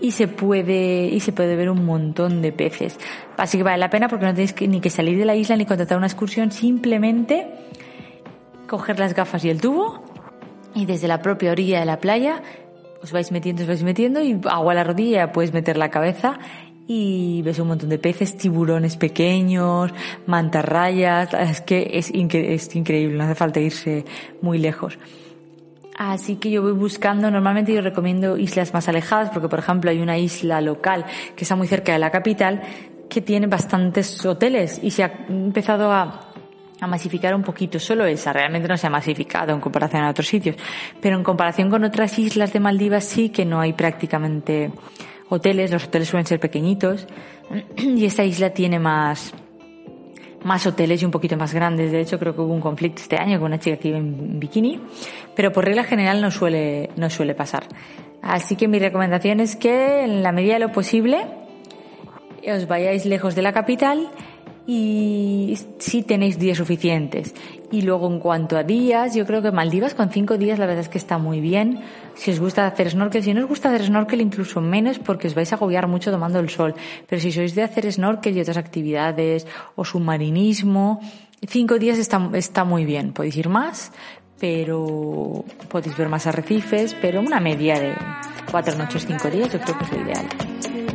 y 0.00 0.12
se 0.12 0.28
puede 0.28 1.06
y 1.06 1.20
se 1.20 1.32
puede 1.32 1.56
ver 1.56 1.70
un 1.70 1.84
montón 1.84 2.42
de 2.42 2.52
peces. 2.52 2.98
Así 3.36 3.58
que 3.58 3.64
vale 3.64 3.78
la 3.78 3.90
pena 3.90 4.08
porque 4.08 4.26
no 4.26 4.32
tenéis 4.32 4.54
ni 4.60 4.80
que 4.80 4.90
salir 4.90 5.18
de 5.18 5.24
la 5.24 5.34
isla 5.34 5.56
ni 5.56 5.66
contratar 5.66 5.98
una 5.98 6.06
excursión, 6.06 6.52
simplemente 6.52 7.48
coger 8.66 8.98
las 8.98 9.14
gafas 9.14 9.44
y 9.44 9.50
el 9.50 9.60
tubo 9.60 10.02
y 10.74 10.86
desde 10.86 11.08
la 11.08 11.20
propia 11.22 11.52
orilla 11.52 11.80
de 11.80 11.86
la 11.86 11.98
playa 11.98 12.42
os 13.02 13.12
vais 13.12 13.30
metiendo, 13.32 13.62
os 13.62 13.68
vais 13.68 13.82
metiendo 13.82 14.22
y 14.22 14.38
agua 14.48 14.72
a 14.72 14.74
la 14.74 14.84
rodilla 14.84 15.32
puedes 15.32 15.52
meter 15.52 15.76
la 15.76 15.90
cabeza 15.90 16.38
y 16.86 17.42
ves 17.42 17.58
un 17.58 17.68
montón 17.68 17.90
de 17.90 17.98
peces, 17.98 18.38
tiburones 18.38 18.96
pequeños, 18.96 19.92
mantarrayas, 20.26 21.34
es 21.34 21.60
que 21.60 21.90
es, 21.92 22.10
es 22.10 22.74
increíble, 22.74 23.14
no 23.14 23.24
hace 23.24 23.34
falta 23.34 23.60
irse 23.60 24.06
muy 24.40 24.56
lejos. 24.58 24.98
Así 25.98 26.36
que 26.36 26.48
yo 26.48 26.62
voy 26.62 26.70
buscando, 26.72 27.28
normalmente 27.28 27.72
yo 27.72 27.80
recomiendo 27.80 28.36
islas 28.36 28.72
más 28.72 28.88
alejadas, 28.88 29.30
porque 29.30 29.48
por 29.48 29.58
ejemplo 29.58 29.90
hay 29.90 30.00
una 30.00 30.16
isla 30.16 30.60
local 30.60 31.04
que 31.34 31.42
está 31.42 31.56
muy 31.56 31.66
cerca 31.66 31.92
de 31.92 31.98
la 31.98 32.12
capital 32.12 32.62
que 33.10 33.20
tiene 33.20 33.48
bastantes 33.48 34.24
hoteles 34.24 34.78
y 34.80 34.92
se 34.92 35.02
ha 35.02 35.26
empezado 35.28 35.90
a, 35.90 36.30
a 36.80 36.86
masificar 36.86 37.34
un 37.34 37.42
poquito, 37.42 37.80
solo 37.80 38.06
esa, 38.06 38.32
realmente 38.32 38.68
no 38.68 38.76
se 38.76 38.86
ha 38.86 38.90
masificado 38.90 39.52
en 39.52 39.58
comparación 39.58 40.04
a 40.04 40.10
otros 40.10 40.28
sitios, 40.28 40.54
pero 41.00 41.16
en 41.16 41.24
comparación 41.24 41.68
con 41.68 41.82
otras 41.82 42.16
islas 42.16 42.52
de 42.52 42.60
Maldivas 42.60 43.02
sí 43.02 43.30
que 43.30 43.44
no 43.44 43.58
hay 43.58 43.72
prácticamente 43.72 44.70
hoteles, 45.30 45.72
los 45.72 45.84
hoteles 45.84 46.08
suelen 46.08 46.26
ser 46.26 46.38
pequeñitos 46.38 47.08
y 47.76 48.04
esta 48.04 48.22
isla 48.22 48.50
tiene 48.50 48.78
más, 48.78 49.34
más 50.44 50.66
hoteles 50.66 51.02
y 51.02 51.04
un 51.04 51.10
poquito 51.10 51.36
más 51.36 51.52
grandes. 51.54 51.92
De 51.92 52.00
hecho, 52.00 52.18
creo 52.18 52.34
que 52.34 52.40
hubo 52.40 52.52
un 52.52 52.60
conflicto 52.60 53.02
este 53.02 53.16
año 53.16 53.38
con 53.38 53.46
una 53.46 53.58
chica 53.58 53.76
que 53.76 53.88
iba 53.88 53.98
en 53.98 54.38
bikini, 54.38 54.80
pero 55.34 55.52
por 55.52 55.64
regla 55.64 55.84
general 55.84 56.20
no 56.20 56.30
suele, 56.30 56.90
no 56.96 57.10
suele 57.10 57.34
pasar. 57.34 57.64
Así 58.22 58.56
que 58.56 58.68
mi 58.68 58.78
recomendación 58.78 59.40
es 59.40 59.56
que 59.56 60.04
en 60.04 60.22
la 60.22 60.32
medida 60.32 60.54
de 60.54 60.60
lo 60.60 60.72
posible 60.72 61.26
os 62.46 62.66
vayáis 62.66 63.04
lejos 63.04 63.34
de 63.34 63.42
la 63.42 63.52
capital 63.52 64.10
y 64.70 65.56
si 65.78 66.02
tenéis 66.02 66.38
días 66.38 66.58
suficientes. 66.58 67.34
Y 67.72 67.80
luego 67.82 68.06
en 68.06 68.20
cuanto 68.20 68.58
a 68.58 68.64
días, 68.64 69.14
yo 69.14 69.24
creo 69.24 69.40
que 69.40 69.50
Maldivas 69.50 69.94
con 69.94 70.10
cinco 70.10 70.36
días 70.36 70.58
la 70.58 70.66
verdad 70.66 70.82
es 70.82 70.90
que 70.90 70.98
está 70.98 71.16
muy 71.16 71.40
bien. 71.40 71.80
Si 72.14 72.30
os 72.30 72.38
gusta 72.38 72.66
hacer 72.66 72.90
snorkel, 72.90 73.22
si 73.22 73.32
no 73.32 73.40
os 73.40 73.48
gusta 73.48 73.70
hacer 73.70 73.86
snorkel 73.86 74.20
incluso 74.20 74.60
menos 74.60 74.98
porque 74.98 75.26
os 75.26 75.34
vais 75.34 75.50
a 75.52 75.56
agobiar 75.56 75.88
mucho 75.88 76.10
tomando 76.10 76.38
el 76.38 76.50
sol. 76.50 76.74
Pero 77.08 77.18
si 77.18 77.32
sois 77.32 77.54
de 77.54 77.62
hacer 77.62 77.90
snorkel 77.90 78.36
y 78.36 78.42
otras 78.42 78.58
actividades 78.58 79.46
o 79.74 79.86
submarinismo, 79.86 81.00
cinco 81.46 81.78
días 81.78 81.96
está, 81.96 82.28
está 82.34 82.64
muy 82.64 82.84
bien. 82.84 83.14
Podéis 83.14 83.38
ir 83.38 83.48
más, 83.48 83.90
pero 84.38 85.46
podéis 85.70 85.96
ver 85.96 86.10
más 86.10 86.26
arrecifes, 86.26 86.94
pero 87.00 87.22
una 87.22 87.40
media 87.40 87.80
de 87.80 87.94
cuatro 88.50 88.76
noches, 88.76 89.06
cinco 89.06 89.30
días 89.30 89.50
yo 89.50 89.60
creo 89.60 89.78
que 89.78 89.84
es 89.84 89.92
lo 89.92 90.02
ideal. 90.02 90.87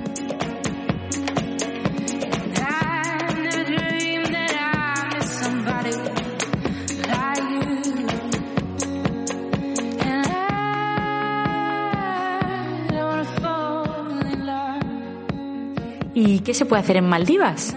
¿Y 16.14 16.40
qué 16.40 16.54
se 16.54 16.66
puede 16.66 16.82
hacer 16.82 16.98
en 16.98 17.10
Maldivas? 17.10 17.76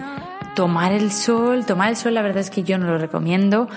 Tomar 0.55 0.91
el 0.91 1.11
sol, 1.11 1.65
tomar 1.65 1.89
el 1.89 1.95
sol 1.95 2.13
la 2.13 2.21
verdad 2.21 2.39
es 2.39 2.49
que 2.49 2.63
yo 2.63 2.77
no 2.77 2.85
lo 2.87 2.97
recomiendo 2.97 3.67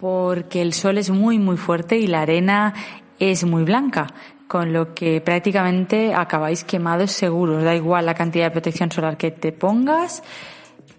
porque 0.00 0.62
el 0.62 0.72
sol 0.72 0.98
es 0.98 1.10
muy 1.10 1.38
muy 1.38 1.56
fuerte 1.56 1.98
y 1.98 2.06
la 2.06 2.20
arena 2.22 2.74
es 3.18 3.44
muy 3.44 3.64
blanca, 3.64 4.06
con 4.46 4.72
lo 4.72 4.94
que 4.94 5.20
prácticamente 5.20 6.14
acabáis 6.14 6.62
quemados 6.62 7.10
seguros, 7.10 7.64
da 7.64 7.74
igual 7.74 8.06
la 8.06 8.14
cantidad 8.14 8.46
de 8.46 8.50
protección 8.52 8.92
solar 8.92 9.16
que 9.16 9.32
te 9.32 9.50
pongas, 9.50 10.22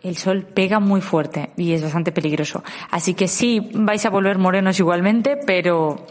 el 0.04 0.18
sol 0.18 0.46
pega 0.46 0.82
muy 0.82 1.00
fuerte 1.00 1.52
y 1.56 1.72
es 1.72 1.82
bastante 1.82 2.12
peligroso. 2.12 2.64
Así 2.92 3.14
que 3.14 3.30
sí, 3.30 3.70
vais 3.74 4.06
a 4.06 4.10
volver 4.10 4.38
morenos 4.38 4.78
igualmente, 4.80 5.38
pero 5.48 6.06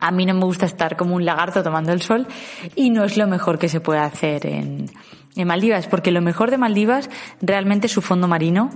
a 0.00 0.10
mí 0.10 0.26
no 0.26 0.34
me 0.34 0.44
gusta 0.44 0.66
estar 0.66 0.96
como 0.96 1.14
un 1.14 1.24
lagarto 1.24 1.62
tomando 1.62 1.92
el 1.92 2.02
sol 2.02 2.26
y 2.74 2.90
no 2.90 3.04
es 3.04 3.16
lo 3.16 3.26
mejor 3.26 3.58
que 3.58 3.70
se 3.70 3.80
puede 3.80 4.00
hacer 4.00 4.46
en, 4.46 4.90
en 5.36 5.46
Maldivas, 5.46 5.86
porque 5.86 6.10
lo 6.10 6.20
mejor 6.20 6.50
de 6.50 6.58
Maldivas 6.58 7.08
realmente 7.40 7.86
es 7.86 7.92
su 7.92 8.02
fondo 8.02 8.28
marino 8.28 8.70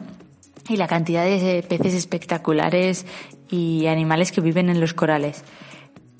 y 0.68 0.76
la 0.76 0.86
cantidad 0.86 1.24
de 1.24 1.64
peces 1.68 1.94
espectaculares 1.94 3.06
y 3.50 3.86
animales 3.86 4.32
que 4.32 4.40
viven 4.40 4.68
en 4.68 4.80
los 4.80 4.94
corales. 4.94 5.44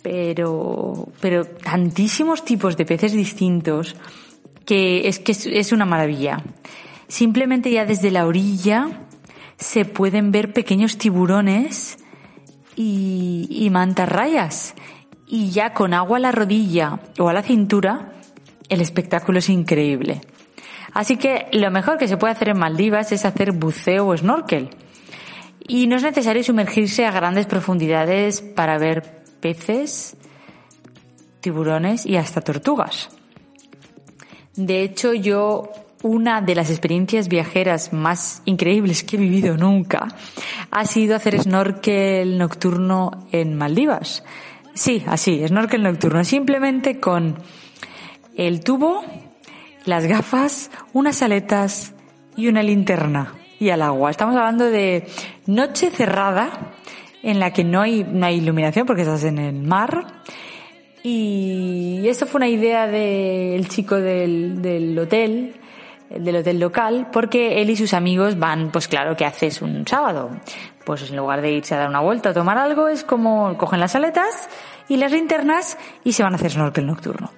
Pero, 0.03 1.09
pero 1.21 1.47
tantísimos 1.47 2.45
tipos 2.45 2.77
de 2.77 2.85
peces 2.85 3.13
distintos 3.13 3.97
que 4.67 5.09
es 5.09 5.19
que 5.19 5.33
es 5.33 5.73
una 5.73 5.87
maravilla. 5.87 6.43
Simplemente 7.09 7.71
ya 7.71 7.87
desde 7.87 8.11
la 8.11 8.27
orilla 8.27 9.07
se 9.57 9.85
pueden 9.85 10.31
ver 10.31 10.53
pequeños 10.53 10.99
tiburones 10.99 11.99
y, 12.77 13.47
y 13.51 13.71
mantarrayas. 13.71 14.75
Y 15.27 15.51
ya 15.51 15.73
con 15.73 15.95
agua 15.95 16.19
a 16.19 16.21
la 16.21 16.33
rodilla 16.33 17.01
o 17.19 17.29
a 17.29 17.33
la 17.33 17.43
cintura 17.43 18.13
el 18.69 18.81
espectáculo 18.81 19.39
es 19.39 19.49
increíble. 19.49 20.21
Así 20.93 21.17
que 21.17 21.49
lo 21.53 21.71
mejor 21.71 21.99
que 21.99 22.09
se 22.09 22.17
puede 22.17 22.33
hacer 22.33 22.51
en 22.51 22.59
Maldivas 22.59 23.11
es 23.13 23.25
hacer 23.25 23.53
buceo 23.53 24.07
o 24.07 24.17
snorkel. 24.17 24.71
Y 25.67 25.87
no 25.87 25.97
es 25.97 26.03
necesario 26.03 26.45
sumergirse 26.45 27.07
a 27.07 27.11
grandes 27.11 27.47
profundidades 27.47 28.43
para 28.43 28.79
ver 28.79 29.25
peces, 29.41 30.17
tiburones 31.41 32.07
y 32.07 32.17
hasta 32.17 32.43
tortugas. 32.43 33.09
De 34.57 34.83
hecho, 34.83 35.15
yo 35.15 35.73
una 36.03 36.43
de 36.43 36.55
las 36.55 36.71
experiencias 36.71 37.29
viajeras 37.29 37.93
más 37.93 38.43
increíbles 38.45 39.03
que 39.03 39.17
he 39.17 39.19
vivido 39.19 39.57
nunca 39.57 40.09
ha 40.71 40.85
sido 40.85 41.17
hacer 41.17 41.41
snorkel 41.41 42.37
nocturno 42.39 43.27
en 43.33 43.57
Maldivas. 43.57 44.23
Sí, 44.75 45.03
así, 45.07 45.43
snorkel 45.49 45.83
nocturno, 45.83 46.23
simplemente 46.25 47.01
con 47.01 47.37
el 48.37 48.63
tubo, 48.63 49.05
las 49.85 50.07
gafas, 50.07 50.71
unas 50.93 51.23
aletas 51.23 51.95
y 52.37 52.49
una 52.49 52.63
linterna 52.63 53.35
y 53.59 53.71
al 53.71 53.83
agua. 53.83 54.11
Estamos 54.11 54.37
hablando 54.37 54.71
de 54.71 55.07
noche 55.47 55.91
cerrada 55.91 56.75
en 57.23 57.41
la 57.41 57.53
que 57.53 57.65
no 57.65 57.81
hay, 57.81 58.05
no 58.05 58.27
hay 58.27 58.37
iluminación 58.37 58.87
porque 58.87 59.03
estás 59.03 59.25
en 59.25 59.39
el 59.39 59.63
mar. 59.63 60.23
Y 61.03 62.07
esto 62.09 62.27
fue 62.27 62.39
una 62.39 62.49
idea 62.49 62.87
del 62.87 63.69
chico 63.69 63.97
del, 63.97 64.63
del 64.63 64.99
hotel, 64.99 65.55
del 66.09 66.37
hotel 66.37 66.61
local, 66.61 67.09
porque 67.13 67.61
él 67.61 67.71
y 67.71 67.77
sus 67.77 67.93
amigos 67.95 68.39
van, 68.39 68.71
pues 68.71 68.89
claro, 68.89 69.17
¿qué 69.17 69.25
haces 69.25 69.61
un 69.61 69.87
sábado? 69.87 70.31
Pues 70.85 71.11
en 71.11 71.17
lugar 71.17 71.43
de 71.43 71.53
irse 71.53 71.75
a 71.75 71.79
dar 71.79 71.89
una 71.89 72.01
vuelta 72.01 72.31
a 72.31 72.35
tomar 72.35 72.59
algo, 72.59 72.89
es 72.89 73.05
como 73.05 73.57
cogen 73.59 73.81
las 73.81 73.95
aletas 73.95 74.49
y 74.89 74.97
las 74.97 75.13
linternas 75.13 75.79
y 76.05 76.13
se 76.13 76.23
van 76.23 76.33
a 76.33 76.37
hacer 76.37 76.53
snorkel 76.53 76.87
nocturno. 76.87 77.31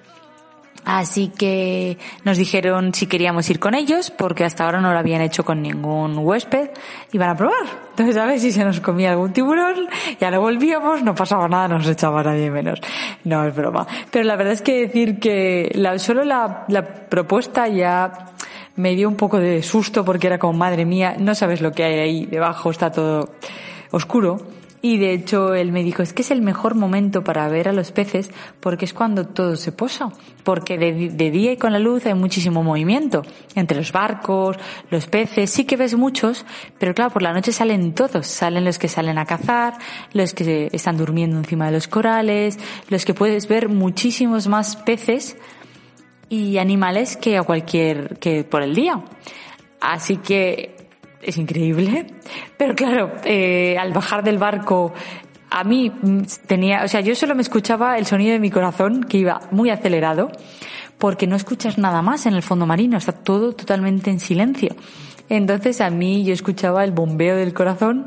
Así 0.89 1.27
que 1.27 1.97
nos 2.23 2.37
dijeron 2.37 2.93
si 2.93 3.07
queríamos 3.07 3.49
ir 3.49 3.59
con 3.59 3.75
ellos, 3.75 4.09
porque 4.09 4.45
hasta 4.45 4.63
ahora 4.63 4.79
no 4.79 4.93
lo 4.93 4.97
habían 4.97 5.19
hecho 5.19 5.43
con 5.43 5.61
ningún 5.61 6.17
huésped, 6.17 6.69
y 7.11 7.17
van 7.17 7.31
a 7.31 7.35
probar. 7.35 7.65
Entonces, 7.89 8.15
a 8.15 8.25
ver 8.25 8.39
si 8.39 8.53
se 8.53 8.63
nos 8.63 8.79
comía 8.79 9.11
algún 9.11 9.33
tiburón, 9.33 9.89
ya 10.17 10.31
lo 10.31 10.39
volvíamos, 10.39 11.03
no 11.03 11.13
pasaba 11.13 11.49
nada, 11.49 11.67
no 11.67 11.79
nos 11.79 11.89
echaba 11.89 12.23
nadie 12.23 12.49
menos. 12.49 12.79
No, 13.25 13.45
es 13.45 13.53
broma. 13.53 13.85
Pero 14.11 14.23
la 14.23 14.37
verdad 14.37 14.53
es 14.53 14.61
que 14.61 14.79
decir 14.79 15.19
que 15.19 15.69
la, 15.75 15.99
solo 15.99 16.23
la, 16.23 16.63
la 16.69 16.85
propuesta 16.85 17.67
ya 17.67 18.31
me 18.77 18.95
dio 18.95 19.09
un 19.09 19.17
poco 19.17 19.39
de 19.39 19.63
susto 19.63 20.05
porque 20.05 20.27
era 20.27 20.39
como, 20.39 20.57
madre 20.57 20.85
mía, 20.85 21.17
no 21.19 21.35
sabes 21.35 21.59
lo 21.59 21.73
que 21.73 21.83
hay 21.83 21.99
ahí 21.99 22.25
debajo, 22.27 22.71
está 22.71 22.93
todo 22.93 23.33
oscuro. 23.91 24.37
Y 24.81 24.97
de 24.97 25.13
hecho 25.13 25.55
él 25.55 25.71
me 25.71 25.83
dijo, 25.83 26.03
es 26.03 26.13
que 26.13 26.21
es 26.21 26.29
el 26.29 26.41
mejor 26.41 26.75
momento 26.75 27.23
para 27.23 27.47
ver 27.49 27.67
a 27.67 27.73
los 27.73 27.91
peces 27.91 28.29
porque 28.59 28.85
es 28.85 28.93
cuando 28.93 29.27
todo 29.27 29.55
se 29.55 29.71
posa. 29.71 30.11
Porque 30.43 30.77
de, 30.77 31.31
día 31.31 31.51
y 31.51 31.57
con 31.57 31.73
la 31.73 31.79
luz 31.79 32.05
hay 32.05 32.13
muchísimo 32.13 32.63
movimiento. 32.63 33.23
Entre 33.55 33.77
los 33.77 33.91
barcos, 33.91 34.55
los 34.91 35.07
peces, 35.07 35.49
sí 35.49 35.65
que 35.65 35.77
ves 35.77 35.95
muchos, 35.95 36.45
pero 36.77 36.93
claro, 36.93 37.11
por 37.11 37.23
la 37.23 37.33
noche 37.33 37.51
salen 37.51 37.93
todos. 37.93 38.27
Salen 38.27 38.65
los 38.65 38.77
que 38.77 38.87
salen 38.87 39.17
a 39.17 39.25
cazar, 39.25 39.77
los 40.13 40.33
que 40.33 40.69
están 40.71 40.97
durmiendo 40.97 41.37
encima 41.37 41.65
de 41.65 41.71
los 41.71 41.87
corales, 41.87 42.59
los 42.89 43.03
que 43.03 43.15
puedes 43.15 43.47
ver 43.47 43.69
muchísimos 43.69 44.47
más 44.47 44.75
peces 44.75 45.37
y 46.29 46.59
animales 46.59 47.17
que 47.17 47.37
a 47.37 47.43
cualquier, 47.43 48.19
que 48.19 48.43
por 48.43 48.61
el 48.61 48.75
día. 48.75 49.03
Así 49.81 50.17
que 50.17 50.76
es 51.21 51.37
increíble. 51.37 52.07
Pero 52.57 52.75
claro, 52.75 53.13
eh, 53.23 53.77
al 53.77 53.93
bajar 53.93 54.23
del 54.23 54.37
barco, 54.37 54.93
a 55.49 55.63
mí 55.63 55.91
tenía, 56.45 56.83
o 56.83 56.87
sea, 56.87 57.01
yo 57.01 57.15
solo 57.15 57.35
me 57.35 57.41
escuchaba 57.41 57.97
el 57.97 58.05
sonido 58.05 58.33
de 58.33 58.39
mi 58.39 58.51
corazón, 58.51 59.03
que 59.03 59.17
iba 59.17 59.41
muy 59.51 59.69
acelerado, 59.69 60.31
porque 60.97 61.27
no 61.27 61.35
escuchas 61.35 61.77
nada 61.77 62.01
más 62.01 62.25
en 62.25 62.33
el 62.33 62.41
fondo 62.41 62.65
marino, 62.65 62.97
está 62.97 63.11
todo 63.11 63.53
totalmente 63.53 64.09
en 64.09 64.19
silencio. 64.19 64.75
Entonces 65.29 65.81
a 65.81 65.89
mí 65.89 66.23
yo 66.23 66.33
escuchaba 66.33 66.83
el 66.83 66.91
bombeo 66.91 67.35
del 67.35 67.53
corazón, 67.53 68.05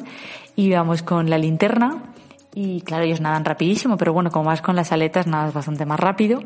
íbamos 0.57 1.03
con 1.03 1.31
la 1.31 1.39
linterna, 1.39 2.05
y 2.55 2.81
claro, 2.81 3.05
ellos 3.05 3.21
nadan 3.21 3.45
rapidísimo, 3.45 3.97
pero 3.97 4.13
bueno, 4.13 4.31
como 4.31 4.47
vas 4.47 4.61
con 4.61 4.75
las 4.75 4.91
aletas, 4.91 5.27
nadas 5.27 5.55
bastante 5.55 5.87
más 5.87 6.01
rápido 6.01 6.43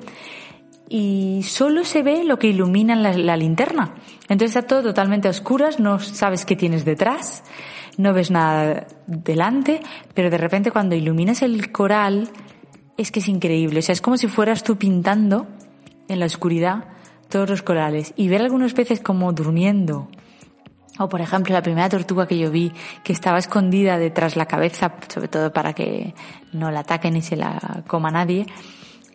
y 0.89 1.43
solo 1.45 1.85
se 1.85 2.03
ve 2.03 2.25
lo 2.25 2.39
que 2.39 2.49
ilumina 2.49 2.95
la, 2.95 3.37
linterna. 3.37 3.95
Entonces 4.29 4.57
está 4.57 4.63
todo 4.63 4.83
totalmente 4.83 5.29
a 5.29 5.31
oscuras, 5.31 5.81
no 5.81 5.99
sabes 5.99 6.45
qué 6.45 6.57
tienes 6.57 6.85
detrás, 6.85 7.45
no 7.97 8.13
ves 8.13 8.31
nada 8.31 8.87
delante, 9.07 9.81
pero 10.15 10.31
de 10.31 10.39
repente 10.39 10.71
cuando 10.71 10.95
iluminas 10.95 11.43
el 11.43 11.73
coral 11.73 12.29
es 12.97 13.11
que 13.11 13.21
es 13.21 13.29
increíble. 13.29 13.79
O 13.79 13.83
sea, 13.83 13.93
es 13.93 14.01
como 14.01 14.17
si 14.17 14.29
fueras 14.29 14.63
tú 14.63 14.77
pintando 14.77 15.47
en 16.09 16.21
la 16.21 16.27
oscuridad 16.27 16.85
todos 17.29 17.49
los 17.49 17.63
corales 17.63 18.13
y 18.17 18.29
ver 18.29 18.43
algunos 18.43 18.75
peces 18.75 19.01
como 19.01 19.33
durmiendo 19.33 20.09
O 20.99 21.09
por 21.09 21.21
ejemplo, 21.21 21.53
la 21.53 21.63
primera 21.63 21.89
tortuga 21.89 22.29
que 22.29 22.39
yo 22.39 22.51
vi 22.51 22.73
que 23.03 23.13
estaba 23.13 23.39
escondida 23.39 23.99
detrás 23.99 24.37
la 24.37 24.47
cabeza, 24.47 24.95
sobre 25.09 25.29
todo 25.29 25.53
para 25.53 25.73
que 25.73 26.15
no 26.53 26.71
la 26.71 26.81
ataquen 26.81 27.17
y 27.17 27.23
se 27.23 27.35
la 27.37 27.83
coma 27.89 28.13
nadie, 28.13 28.47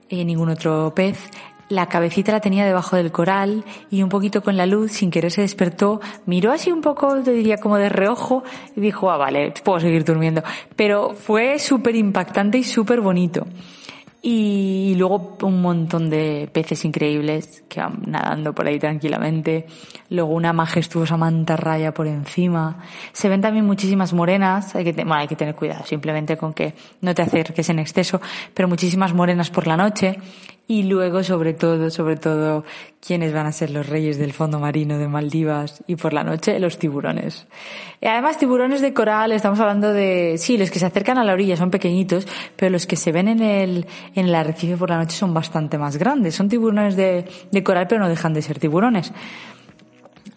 eh, 0.09 0.25
ningún 0.25 0.49
otro 0.49 0.93
pez. 0.93 1.29
La 1.69 1.85
cabecita 1.85 2.31
la 2.31 2.39
tenía 2.39 2.65
debajo 2.65 2.95
del 2.95 3.11
coral 3.11 3.63
y 3.91 4.01
un 4.01 4.09
poquito 4.09 4.41
con 4.41 4.57
la 4.57 4.65
luz, 4.65 4.91
sin 4.91 5.11
querer 5.11 5.31
se 5.31 5.41
despertó, 5.41 6.01
miró 6.25 6.51
así 6.51 6.71
un 6.71 6.81
poco, 6.81 7.21
te 7.21 7.31
diría 7.31 7.57
como 7.57 7.77
de 7.77 7.89
reojo 7.89 8.43
y 8.75 8.81
dijo, 8.81 9.11
ah, 9.11 9.17
vale, 9.17 9.53
puedo 9.63 9.79
seguir 9.79 10.03
durmiendo. 10.03 10.41
Pero 10.75 11.13
fue 11.13 11.59
súper 11.59 11.95
impactante 11.95 12.57
y 12.57 12.63
súper 12.63 13.01
bonito. 13.01 13.45
Y 14.21 14.95
luego 14.97 15.37
un 15.43 15.61
montón 15.61 16.09
de 16.09 16.49
peces 16.51 16.83
increíbles 16.83 17.63
que 17.69 17.79
van 17.79 18.01
nadando 18.07 18.53
por 18.53 18.67
ahí 18.67 18.77
tranquilamente. 18.77 19.65
Luego 20.09 20.33
una 20.33 20.51
majestuosa 20.51 21.15
mantarraya 21.15 21.93
por 21.93 22.07
encima. 22.07 22.79
Se 23.13 23.29
ven 23.29 23.39
también 23.39 23.65
muchísimas 23.65 24.11
morenas. 24.11 24.75
Hay 24.75 24.83
que, 24.83 25.05
hay 25.09 25.27
que 25.27 25.35
tener 25.37 25.55
cuidado 25.55 25.85
simplemente 25.85 26.35
con 26.35 26.53
que 26.53 26.73
no 26.99 27.15
te 27.15 27.21
acerques 27.21 27.69
en 27.69 27.79
exceso, 27.79 28.19
pero 28.53 28.67
muchísimas 28.67 29.13
morenas 29.13 29.51
por 29.51 29.67
la 29.67 29.77
noche. 29.77 30.17
Y 30.71 30.83
luego, 30.83 31.23
sobre 31.23 31.55
todo, 31.55 31.89
sobre 31.89 32.15
todo, 32.15 32.63
quiénes 33.03 33.33
van 33.33 33.47
a 33.47 33.51
ser 33.51 33.71
los 33.71 33.89
reyes 33.89 34.19
del 34.19 34.33
fondo 34.33 34.59
marino 34.59 34.99
de 34.99 35.07
Maldivas 35.07 35.83
y 35.87 35.95
por 35.95 36.13
la 36.13 36.23
noche 36.23 36.59
los 36.59 36.77
tiburones. 36.77 37.47
Además, 38.03 38.37
tiburones 38.37 38.79
de 38.79 38.93
coral, 38.93 39.31
estamos 39.31 39.59
hablando 39.59 39.91
de, 39.91 40.35
sí, 40.37 40.59
los 40.59 40.69
que 40.69 40.77
se 40.77 40.85
acercan 40.85 41.17
a 41.17 41.23
la 41.23 41.33
orilla 41.33 41.57
son 41.57 41.71
pequeñitos, 41.71 42.27
pero 42.55 42.69
los 42.69 42.85
que 42.85 42.97
se 42.97 43.11
ven 43.11 43.29
en 43.29 43.41
el, 43.41 43.87
en 44.13 44.27
el 44.27 44.35
arrecife 44.35 44.77
por 44.77 44.91
la 44.91 44.97
noche 44.97 45.17
son 45.17 45.33
bastante 45.33 45.79
más 45.79 45.97
grandes. 45.97 46.35
Son 46.35 46.47
tiburones 46.47 46.95
de, 46.95 47.25
de 47.49 47.63
coral, 47.63 47.87
pero 47.89 48.01
no 48.01 48.07
dejan 48.07 48.35
de 48.35 48.43
ser 48.43 48.59
tiburones. 48.59 49.11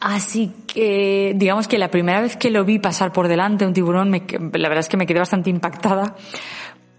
Así 0.00 0.50
que, 0.66 1.34
digamos 1.36 1.68
que 1.68 1.76
la 1.76 1.90
primera 1.90 2.22
vez 2.22 2.38
que 2.38 2.50
lo 2.50 2.64
vi 2.64 2.78
pasar 2.78 3.12
por 3.12 3.28
delante 3.28 3.66
un 3.66 3.74
tiburón, 3.74 4.10
la 4.10 4.68
verdad 4.68 4.78
es 4.78 4.88
que 4.88 4.96
me 4.96 5.06
quedé 5.06 5.18
bastante 5.18 5.50
impactada 5.50 6.16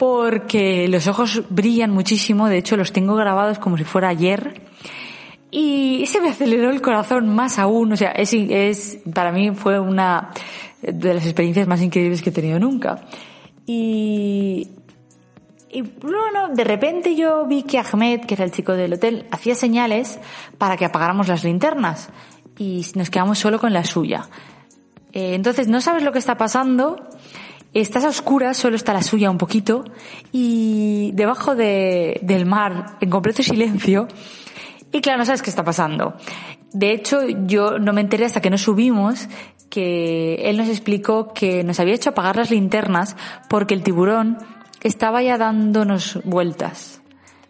porque 0.04 0.89
los 0.89 1.08
ojos 1.08 1.44
brillan 1.50 1.89
muchísimo, 1.89 2.50
de 2.50 2.58
hecho 2.58 2.76
los 2.76 2.92
tengo 2.92 3.16
grabados 3.16 3.58
como 3.58 3.78
si 3.78 3.86
fuera 3.86 4.10
ayer. 4.10 4.62
Y 5.50 6.06
se 6.08 6.20
me 6.20 6.28
aceleró 6.28 6.72
el 6.72 6.82
corazón 6.82 7.34
más 7.34 7.58
aún, 7.58 7.94
o 7.94 7.96
sea, 7.96 8.12
es, 8.12 8.34
es, 8.34 9.00
para 9.13 9.32
mí 9.32 9.52
fue 9.52 9.80
una 9.80 10.32
de 10.82 11.13
las 11.13 11.24
experiencias 11.24 11.70
más 11.70 11.82
increíbles 11.82 12.22
que 12.22 12.32
he 12.32 12.34
tenido 12.34 12.60
nunca. 12.60 13.06
Y, 13.66 14.72
y 15.70 15.82
bueno, 15.84 16.50
de 16.54 16.66
repente 16.66 17.16
yo 17.16 17.46
vi 17.46 17.63
que 17.63 17.80
Ahmed, 17.80 18.26
que 18.26 18.34
era 18.34 18.44
el 18.44 18.52
chico 18.52 18.74
del 18.74 18.96
hotel, 18.96 19.26
hacía 19.32 19.56
señales 19.56 20.20
para 20.58 20.76
que 20.76 20.84
apagáramos 20.84 21.30
las 21.30 21.46
linternas 21.46 22.10
y 22.60 22.86
nos 22.96 23.10
quedamos 23.10 23.39
solo 23.39 23.58
con 23.58 23.72
la 23.72 23.86
suya. 23.86 24.28
Eh, 25.13 25.34
entonces 25.34 25.70
no 25.70 25.80
sabes 25.80 26.04
lo 26.04 26.12
que 26.12 26.20
está 26.20 26.36
pasando 26.36 27.08
Estás 27.74 28.06
a 28.06 28.10
oscuras, 28.10 28.56
solo 28.58 28.76
está 28.76 28.94
la 28.94 29.02
suya 29.02 29.32
un 29.32 29.38
poquito, 29.38 29.84
y 30.32 31.12
debajo 31.14 31.56
de, 31.56 32.20
del 32.22 32.46
mar, 32.46 32.98
en 33.02 33.10
completo 33.10 33.42
silencio, 33.42 34.08
y 34.92 35.02
claro, 35.02 35.20
no 35.20 35.26
sabes 35.26 35.42
qué 35.42 35.50
está 35.50 35.64
pasando. 35.64 36.16
De 36.72 36.92
hecho, 36.92 37.28
yo 37.28 37.80
no 37.80 37.94
me 37.94 38.02
enteré 38.02 38.26
hasta 38.26 38.42
que 38.42 38.50
nos 38.50 38.62
subimos 38.62 39.28
que 39.70 40.36
él 40.50 40.58
nos 40.58 40.70
explicó 40.70 41.34
que 41.34 41.64
nos 41.64 41.80
había 41.80 41.96
hecho 41.96 42.12
apagar 42.12 42.36
las 42.36 42.52
linternas 42.52 43.16
porque 43.50 43.74
el 43.74 43.82
tiburón 43.82 44.38
estaba 44.82 45.24
ya 45.24 45.40
dándonos 45.40 46.20
vueltas 46.24 47.03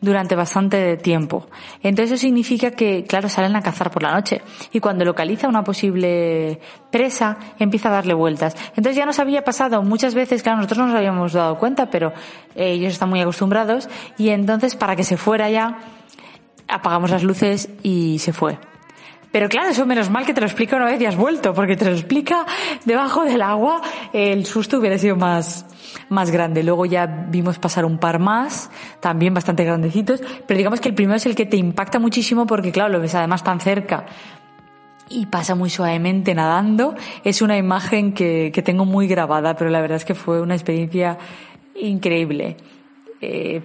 durante 0.03 0.35
bastante 0.35 0.97
tiempo. 0.97 1.47
Entonces 1.81 2.11
eso 2.11 2.21
significa 2.21 2.71
que, 2.71 3.05
claro, 3.05 3.29
salen 3.29 3.55
a 3.55 3.61
cazar 3.61 3.89
por 3.89 4.03
la 4.03 4.13
noche 4.13 4.41
y 4.73 4.81
cuando 4.81 5.05
localiza 5.05 5.47
una 5.47 5.63
posible 5.63 6.59
presa 6.91 7.37
empieza 7.57 7.87
a 7.87 7.93
darle 7.93 8.13
vueltas. 8.13 8.55
Entonces 8.75 8.97
ya 8.97 9.05
nos 9.05 9.19
había 9.19 9.45
pasado 9.45 9.81
muchas 9.81 10.13
veces, 10.13 10.43
claro, 10.43 10.57
nosotros 10.57 10.79
no 10.79 10.87
nos 10.87 10.95
habíamos 10.97 11.31
dado 11.31 11.57
cuenta, 11.57 11.89
pero 11.89 12.11
ellos 12.53 12.91
están 12.91 13.09
muy 13.09 13.21
acostumbrados 13.21 13.87
y 14.17 14.29
entonces 14.29 14.75
para 14.75 14.97
que 14.97 15.05
se 15.05 15.15
fuera 15.15 15.49
ya 15.49 15.79
apagamos 16.67 17.09
las 17.09 17.23
luces 17.23 17.69
y 17.81 18.19
se 18.19 18.33
fue. 18.33 18.57
Pero 19.33 19.49
claro, 19.49 19.71
eso 19.71 19.87
menos 19.87 20.11
mal 20.11 20.27
que 20.27 20.33
te 20.35 20.41
lo 20.41 20.45
explica 20.45 20.75
una 20.75 20.85
vez 20.85 21.01
y 21.01 21.07
has 21.07 21.17
vuelto, 21.17 21.55
porque 21.55 21.75
te 21.75 21.85
lo 21.85 21.91
explica 21.91 22.45
debajo 22.85 23.25
del 23.25 23.41
agua, 23.41 23.81
el 24.13 24.45
susto 24.45 24.77
hubiera 24.77 24.99
sido 24.99 25.15
más, 25.15 25.65
más 26.09 26.29
grande. 26.29 26.61
Luego 26.61 26.85
ya 26.85 27.07
vimos 27.07 27.57
pasar 27.57 27.83
un 27.83 27.97
par 27.97 28.19
más, 28.19 28.69
también 28.99 29.33
bastante 29.33 29.63
grandecitos, 29.63 30.21
pero 30.45 30.55
digamos 30.55 30.79
que 30.79 30.89
el 30.89 30.93
primero 30.93 31.17
es 31.17 31.25
el 31.25 31.33
que 31.33 31.47
te 31.47 31.57
impacta 31.57 31.97
muchísimo 31.97 32.45
porque 32.45 32.71
claro, 32.71 32.93
lo 32.93 32.99
ves 32.99 33.15
además 33.15 33.43
tan 33.43 33.59
cerca 33.59 34.05
y 35.09 35.25
pasa 35.25 35.55
muy 35.55 35.71
suavemente 35.71 36.35
nadando. 36.35 36.93
Es 37.23 37.41
una 37.41 37.57
imagen 37.57 38.13
que, 38.13 38.51
que 38.53 38.61
tengo 38.61 38.85
muy 38.85 39.07
grabada, 39.07 39.55
pero 39.55 39.71
la 39.71 39.81
verdad 39.81 39.95
es 39.95 40.05
que 40.05 40.13
fue 40.13 40.41
una 40.41 40.53
experiencia 40.53 41.17
increíble. 41.73 42.57
Eh, 43.25 43.61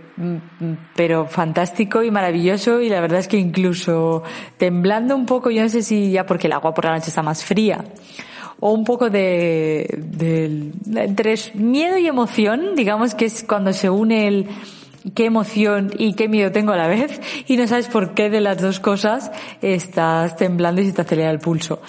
pero 0.95 1.27
fantástico 1.27 2.05
y 2.05 2.13
maravilloso 2.13 2.81
y 2.81 2.89
la 2.89 3.01
verdad 3.01 3.19
es 3.19 3.27
que 3.27 3.39
incluso 3.39 4.23
temblando 4.57 5.17
un 5.17 5.27
poco, 5.27 5.51
yo 5.51 5.63
no 5.63 5.69
sé 5.69 5.83
si 5.83 6.13
ya 6.13 6.27
porque 6.27 6.47
el 6.47 6.53
agua 6.53 6.73
por 6.73 6.85
la 6.85 6.93
noche 6.93 7.09
está 7.09 7.25
más 7.25 7.45
fría 7.45 7.85
o 8.61 8.71
un 8.71 8.85
poco 8.85 9.11
de, 9.11 9.99
de, 9.99 10.71
entre 10.95 11.35
miedo 11.55 11.99
y 11.99 12.07
emoción, 12.07 12.77
digamos 12.77 13.17
que 13.17 13.25
es 13.25 13.43
cuando 13.43 13.73
se 13.73 13.91
une 13.91 14.29
el 14.29 14.47
qué 15.17 15.25
emoción 15.25 15.91
y 15.99 16.15
qué 16.15 16.29
miedo 16.29 16.53
tengo 16.53 16.71
a 16.71 16.77
la 16.77 16.87
vez 16.87 17.21
y 17.49 17.57
no 17.57 17.67
sabes 17.67 17.89
por 17.89 18.15
qué 18.15 18.31
de 18.31 18.41
las 18.41 18.63
dos 18.63 18.79
cosas 18.79 19.33
estás 19.61 20.37
temblando 20.37 20.81
y 20.83 20.87
se 20.87 20.93
te 20.93 21.03
acelera 21.03 21.33
el 21.33 21.41
pulso. 21.41 21.83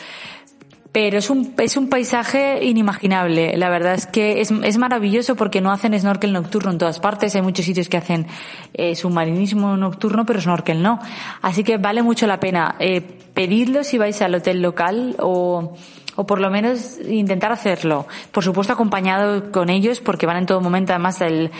Pero 0.91 1.19
es 1.19 1.29
un, 1.29 1.53
es 1.59 1.77
un 1.77 1.87
paisaje 1.87 2.65
inimaginable. 2.65 3.55
La 3.57 3.69
verdad 3.69 3.93
es 3.93 4.07
que 4.07 4.41
es, 4.41 4.49
es 4.49 4.77
maravilloso 4.79 5.35
porque 5.35 5.61
no 5.61 5.71
hacen 5.71 5.97
snorkel 5.99 6.33
nocturno 6.33 6.71
en 6.71 6.79
todas 6.79 6.99
partes. 6.99 7.35
Hay 7.35 7.43
muchos 7.43 7.65
sitios 7.65 7.89
que 7.89 7.97
hacen 7.97 8.25
eh, 8.73 8.95
submarinismo 8.95 9.77
nocturno, 9.77 10.25
pero 10.25 10.41
snorkel 10.41 10.81
no. 10.81 10.99
Así 11.43 11.63
que 11.63 11.77
vale 11.77 12.01
mucho 12.01 12.25
la 12.25 12.39
pena 12.39 12.75
eh, 12.79 13.01
pedirlo 13.01 13.83
si 13.83 13.99
vais 13.99 14.19
al 14.23 14.33
hotel 14.33 14.63
local 14.63 15.15
o, 15.19 15.75
o 16.15 16.25
por 16.25 16.41
lo 16.41 16.49
menos 16.49 16.97
intentar 17.07 17.51
hacerlo. 17.51 18.07
Por 18.31 18.43
supuesto 18.43 18.73
acompañado 18.73 19.51
con 19.51 19.69
ellos 19.69 20.01
porque 20.01 20.25
van 20.25 20.37
en 20.37 20.45
todo 20.47 20.59
momento. 20.59 20.93
Además 20.93 21.21
el, 21.21 21.51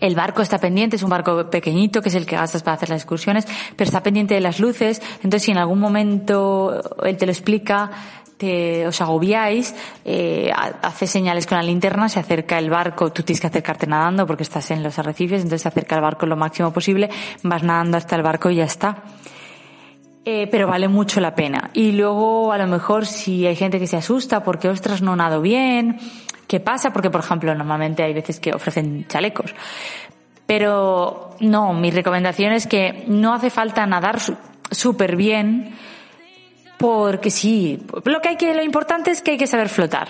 el 0.00 0.14
barco 0.14 0.42
está 0.42 0.58
pendiente, 0.58 0.96
es 0.96 1.02
un 1.02 1.08
barco 1.08 1.48
pequeñito 1.48 2.02
que 2.02 2.10
es 2.10 2.14
el 2.14 2.26
que 2.26 2.36
gastas 2.36 2.62
para 2.62 2.74
hacer 2.74 2.90
las 2.90 3.00
excursiones, 3.00 3.46
pero 3.74 3.88
está 3.88 4.02
pendiente 4.02 4.34
de 4.34 4.42
las 4.42 4.60
luces. 4.60 5.00
Entonces 5.22 5.44
si 5.44 5.50
en 5.50 5.56
algún 5.56 5.80
momento 5.80 6.78
él 7.02 7.16
te 7.16 7.24
lo 7.24 7.32
explica, 7.32 7.90
os 8.86 9.00
agobiáis, 9.00 9.74
eh, 10.04 10.50
hace 10.82 11.06
señales 11.06 11.46
con 11.46 11.58
la 11.58 11.62
linterna, 11.62 12.08
se 12.08 12.20
acerca 12.20 12.58
el 12.58 12.70
barco, 12.70 13.12
tú 13.12 13.22
tienes 13.22 13.40
que 13.40 13.46
acercarte 13.46 13.86
nadando 13.86 14.26
porque 14.26 14.42
estás 14.42 14.70
en 14.70 14.82
los 14.82 14.98
arrecifes, 14.98 15.42
entonces 15.42 15.62
se 15.62 15.68
acerca 15.68 15.96
el 15.96 16.02
barco 16.02 16.26
lo 16.26 16.36
máximo 16.36 16.72
posible, 16.72 17.10
vas 17.42 17.62
nadando 17.62 17.96
hasta 17.96 18.16
el 18.16 18.22
barco 18.22 18.50
y 18.50 18.56
ya 18.56 18.64
está. 18.64 19.02
Eh, 20.26 20.48
pero 20.50 20.66
vale 20.66 20.88
mucho 20.88 21.20
la 21.20 21.34
pena. 21.34 21.70
Y 21.74 21.92
luego, 21.92 22.50
a 22.50 22.56
lo 22.56 22.66
mejor, 22.66 23.04
si 23.04 23.46
hay 23.46 23.56
gente 23.56 23.78
que 23.78 23.86
se 23.86 23.98
asusta 23.98 24.42
porque, 24.42 24.68
ostras, 24.68 25.02
no 25.02 25.14
nado 25.16 25.42
bien, 25.42 25.98
¿qué 26.46 26.60
pasa? 26.60 26.94
Porque, 26.94 27.10
por 27.10 27.20
ejemplo, 27.20 27.54
normalmente 27.54 28.02
hay 28.02 28.14
veces 28.14 28.40
que 28.40 28.54
ofrecen 28.54 29.06
chalecos. 29.06 29.54
Pero 30.46 31.36
no, 31.40 31.74
mi 31.74 31.90
recomendación 31.90 32.52
es 32.52 32.66
que 32.66 33.04
no 33.06 33.34
hace 33.34 33.50
falta 33.50 33.84
nadar 33.86 34.18
súper 34.70 35.16
bien, 35.16 35.74
porque 36.78 37.30
sí, 37.30 37.82
lo 38.04 38.20
que 38.20 38.28
hay 38.28 38.36
que, 38.36 38.54
lo 38.54 38.62
importante 38.62 39.10
es 39.10 39.22
que 39.22 39.32
hay 39.32 39.38
que 39.38 39.46
saber 39.46 39.68
flotar. 39.68 40.08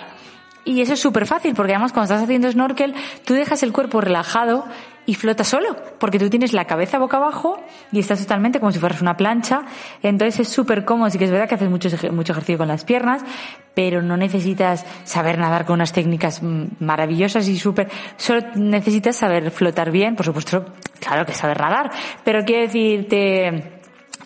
Y 0.65 0.81
eso 0.81 0.95
es 0.95 1.01
súper 1.01 1.27
fácil, 1.27 1.55
porque 1.55 1.73
además 1.73 1.93
cuando 1.93 2.13
estás 2.13 2.23
haciendo 2.23 2.51
snorkel, 2.51 2.95
tú 3.25 3.35
dejas 3.35 3.63
el 3.63 3.73
cuerpo 3.73 4.01
relajado 4.01 4.65
y 5.07 5.15
flotas 5.15 5.49
solo, 5.49 5.77
porque 5.99 6.19
tú 6.19 6.31
tienes 6.31 6.55
la 6.55 6.65
cabeza 6.65 6.99
boca 6.99 7.19
abajo 7.19 7.63
y 7.93 7.99
estás 7.99 8.21
totalmente 8.21 8.61
como 8.61 8.73
si 8.73 8.79
fueras 8.79 9.03
una 9.03 9.17
plancha. 9.17 9.65
Entonces 10.03 10.41
es 10.41 10.49
súper 10.49 10.87
cómodo, 10.87 11.11
sí 11.11 11.19
que 11.19 11.27
es 11.27 11.31
verdad 11.31 11.49
que 11.49 11.57
haces 11.57 11.69
mucho, 11.69 11.91
mucho 12.13 12.33
ejercicio 12.33 12.57
con 12.57 12.69
las 12.69 12.85
piernas, 12.85 13.23
pero 13.75 14.01
no 14.01 14.17
necesitas 14.17 14.87
saber 15.05 15.39
nadar 15.39 15.67
con 15.67 15.75
unas 15.75 15.93
técnicas 15.93 16.41
maravillosas 16.81 17.47
y 17.49 17.59
súper, 17.59 17.91
solo 18.17 18.41
necesitas 18.55 19.17
saber 19.17 19.51
flotar 19.51 19.91
bien, 19.91 20.17
por 20.17 20.25
supuesto, 20.25 20.65
claro 21.01 21.27
que 21.27 21.35
saber 21.35 21.61
nadar, 21.61 21.91
pero 22.25 22.45
quiero 22.45 22.63
decirte, 22.63 23.74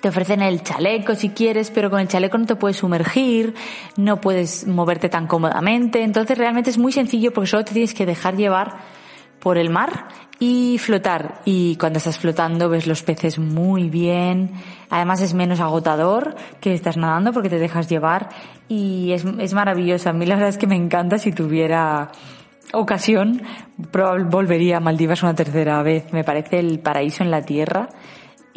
te 0.00 0.08
ofrecen 0.08 0.42
el 0.42 0.62
chaleco 0.62 1.14
si 1.14 1.30
quieres, 1.30 1.70
pero 1.70 1.90
con 1.90 2.00
el 2.00 2.08
chaleco 2.08 2.38
no 2.38 2.46
te 2.46 2.56
puedes 2.56 2.78
sumergir, 2.78 3.54
no 3.96 4.20
puedes 4.20 4.66
moverte 4.66 5.08
tan 5.08 5.26
cómodamente. 5.26 6.02
Entonces 6.02 6.38
realmente 6.38 6.70
es 6.70 6.78
muy 6.78 6.92
sencillo 6.92 7.32
porque 7.32 7.48
solo 7.48 7.64
te 7.64 7.72
tienes 7.72 7.94
que 7.94 8.06
dejar 8.06 8.36
llevar 8.36 8.78
por 9.40 9.58
el 9.58 9.70
mar 9.70 10.08
y 10.38 10.78
flotar. 10.78 11.40
Y 11.44 11.76
cuando 11.76 11.98
estás 11.98 12.18
flotando 12.18 12.68
ves 12.68 12.86
los 12.86 13.02
peces 13.02 13.38
muy 13.38 13.88
bien. 13.88 14.52
Además 14.90 15.20
es 15.20 15.34
menos 15.34 15.60
agotador 15.60 16.36
que 16.60 16.74
estás 16.74 16.96
nadando 16.96 17.32
porque 17.32 17.48
te 17.48 17.58
dejas 17.58 17.88
llevar 17.88 18.28
y 18.68 19.12
es, 19.12 19.24
es 19.38 19.54
maravilloso. 19.54 20.10
A 20.10 20.12
mí 20.12 20.26
la 20.26 20.34
verdad 20.34 20.50
es 20.50 20.58
que 20.58 20.66
me 20.66 20.76
encanta 20.76 21.18
si 21.18 21.32
tuviera 21.32 22.10
ocasión, 22.72 23.42
volvería 23.92 24.76
a 24.76 24.80
Maldivas 24.80 25.22
una 25.22 25.34
tercera 25.34 25.82
vez. 25.82 26.12
Me 26.12 26.24
parece 26.24 26.58
el 26.58 26.78
paraíso 26.78 27.22
en 27.24 27.30
la 27.30 27.42
tierra 27.42 27.88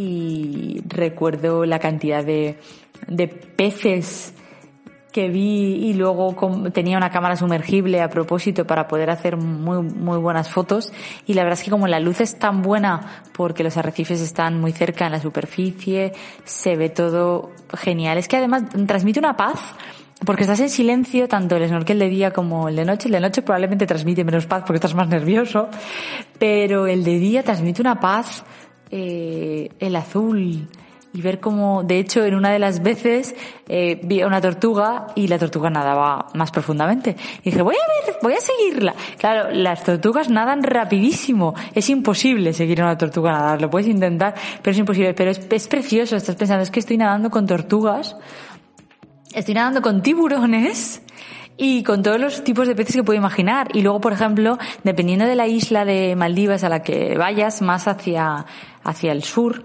y 0.02 0.82
recuerdo 0.88 1.66
la 1.66 1.80
cantidad 1.80 2.24
de, 2.24 2.58
de 3.08 3.28
peces 3.28 4.34
que 5.12 5.28
vi 5.28 5.90
y 5.90 5.94
luego 5.94 6.36
tenía 6.72 6.98
una 6.98 7.10
cámara 7.10 7.36
sumergible 7.36 8.02
a 8.02 8.10
propósito 8.10 8.66
para 8.66 8.88
poder 8.88 9.10
hacer 9.10 9.36
muy, 9.38 9.82
muy 9.84 10.18
buenas 10.18 10.50
fotos. 10.50 10.94
Y 11.28 11.34
la 11.34 11.44
verdad 11.44 11.60
es 11.60 11.66
que 11.66 11.72
como 11.72 11.88
la 11.88 12.00
luz 12.00 12.22
es 12.22 12.40
tan 12.40 12.62
buena 12.62 13.24
porque 13.34 13.64
los 13.64 13.76
arrecifes 13.78 14.22
están 14.22 14.60
muy 14.60 14.72
cerca 14.72 15.06
en 15.06 15.12
la 15.12 15.20
superficie, 15.20 16.14
se 16.46 16.76
ve 16.76 16.90
todo 16.90 17.52
genial. 17.74 18.18
Es 18.18 18.28
que 18.28 18.38
además 18.38 18.64
transmite 18.88 19.20
una 19.20 19.36
paz 19.36 19.60
porque 20.26 20.44
estás 20.44 20.60
en 20.60 20.70
silencio, 20.70 21.28
tanto 21.28 21.56
el 21.56 21.68
snorkel 21.68 21.98
de 21.98 22.08
día 22.08 22.32
como 22.32 22.70
el 22.70 22.76
de 22.76 22.86
noche. 22.86 23.08
El 23.08 23.14
de 23.14 23.20
noche 23.20 23.42
probablemente 23.42 23.88
transmite 23.88 24.24
menos 24.24 24.46
paz 24.46 24.64
porque 24.66 24.78
estás 24.78 24.94
más 24.94 25.08
nervioso, 25.08 25.68
pero 26.38 26.88
el 26.88 27.04
de 27.04 27.18
día 27.18 27.44
transmite 27.44 27.82
una 27.82 28.00
paz, 28.00 28.44
eh, 28.92 29.70
el 29.80 29.96
azul, 29.96 30.68
y 31.14 31.22
ver 31.22 31.40
cómo, 31.40 31.84
de 31.84 32.00
hecho, 32.00 32.24
en 32.24 32.36
una 32.36 32.52
de 32.52 32.60
las 32.60 32.82
veces 32.82 33.36
eh, 33.68 34.00
vi 34.04 34.22
a 34.22 34.28
una 34.28 34.40
tortuga 34.40 35.08
y 35.16 35.28
la 35.28 35.38
tortuga 35.38 35.70
nadaba 35.70 36.28
más 36.34 36.52
profundamente. 36.52 37.16
Y 37.42 37.52
dije, 37.52 37.62
voy 37.62 37.76
a 37.76 38.08
ver, 38.08 38.16
voy 38.22 38.34
a 38.34 38.40
seguirla. 38.40 38.96
Claro, 39.18 39.52
las 39.52 39.84
tortugas 39.84 40.30
nadan 40.30 40.64
rapidísimo. 40.64 41.54
Es 41.76 41.90
imposible 41.90 42.54
seguir 42.54 42.82
a 42.82 42.86
una 42.86 42.98
tortuga 42.98 43.32
nadar. 43.32 43.62
Lo 43.62 43.70
puedes 43.70 43.90
intentar, 43.90 44.36
pero 44.62 44.72
es 44.72 44.78
imposible. 44.78 45.14
Pero 45.14 45.32
es, 45.32 45.42
es 45.50 45.68
precioso. 45.68 46.16
Estás 46.16 46.36
pensando, 46.36 46.64
es 46.64 46.72
que 46.72 46.80
estoy 46.80 46.98
nadando 46.98 47.30
con 47.30 47.46
tortugas. 47.46 48.16
Estoy 49.34 49.54
nadando 49.54 49.82
con 49.82 50.02
tiburones 50.02 51.02
y 51.64 51.84
con 51.84 52.02
todos 52.02 52.20
los 52.20 52.44
tipos 52.44 52.68
de 52.68 52.74
peces 52.74 52.96
que 52.96 53.04
puedo 53.04 53.20
imaginar. 53.20 53.68
Y 53.76 53.84
luego, 53.84 54.02
por 54.02 54.14
ejemplo, 54.14 54.58
dependiendo 54.84 55.26
de 55.26 55.36
la 55.36 55.46
isla 55.46 55.86
de 55.86 56.16
Maldivas 56.16 56.64
a 56.64 56.70
la 56.70 56.82
que 56.82 57.16
vayas, 57.16 57.62
más 57.62 57.88
hacia, 57.88 58.48
hacia 58.84 59.12
el 59.12 59.22
sur, 59.22 59.64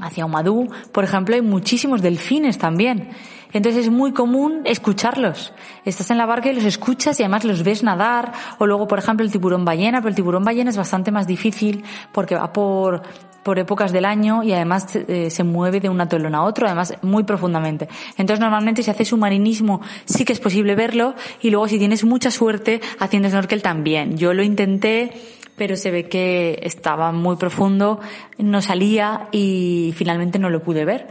hacia 0.00 0.24
Omadú, 0.24 0.70
por 0.92 1.04
ejemplo, 1.04 1.34
hay 1.34 1.42
muchísimos 1.42 2.00
delfines 2.00 2.56
también. 2.56 3.10
Entonces 3.52 3.84
es 3.84 3.92
muy 3.92 4.14
común 4.14 4.62
escucharlos. 4.64 5.52
Estás 5.84 6.10
en 6.10 6.16
la 6.16 6.24
barca 6.24 6.50
y 6.50 6.54
los 6.54 6.64
escuchas 6.64 7.20
y 7.20 7.22
además 7.22 7.44
los 7.44 7.64
ves 7.64 7.82
nadar. 7.82 8.32
O 8.56 8.66
luego, 8.66 8.88
por 8.88 8.98
ejemplo, 8.98 9.22
el 9.22 9.30
tiburón 9.30 9.66
ballena, 9.66 9.98
pero 9.98 10.08
el 10.08 10.14
tiburón 10.14 10.42
ballena 10.42 10.70
es 10.70 10.78
bastante 10.78 11.10
más 11.10 11.26
difícil 11.26 11.84
porque 12.12 12.34
va 12.34 12.50
por, 12.50 13.02
por 13.42 13.58
épocas 13.58 13.92
del 13.92 14.04
año 14.04 14.42
y 14.42 14.52
además 14.52 14.94
eh, 14.96 15.30
se 15.30 15.44
mueve 15.44 15.80
de 15.80 15.88
un 15.88 16.00
atolón 16.00 16.34
a 16.34 16.44
otro, 16.44 16.66
además 16.66 16.94
muy 17.02 17.24
profundamente. 17.24 17.88
Entonces 18.16 18.40
normalmente 18.40 18.82
si 18.82 18.90
haces 18.90 19.08
submarinismo 19.08 19.80
sí 20.04 20.24
que 20.24 20.32
es 20.32 20.40
posible 20.40 20.74
verlo 20.74 21.14
y 21.40 21.50
luego 21.50 21.68
si 21.68 21.78
tienes 21.78 22.04
mucha 22.04 22.30
suerte 22.30 22.80
haciendo 22.98 23.28
snorkel 23.30 23.62
también. 23.62 24.16
Yo 24.16 24.34
lo 24.34 24.42
intenté 24.42 25.12
pero 25.60 25.76
se 25.76 25.90
ve 25.90 26.08
que 26.08 26.58
estaba 26.62 27.12
muy 27.12 27.36
profundo, 27.36 28.00
no 28.38 28.62
salía 28.62 29.28
y 29.30 29.92
finalmente 29.94 30.38
no 30.38 30.48
lo 30.48 30.62
pude 30.62 30.86
ver. 30.86 31.06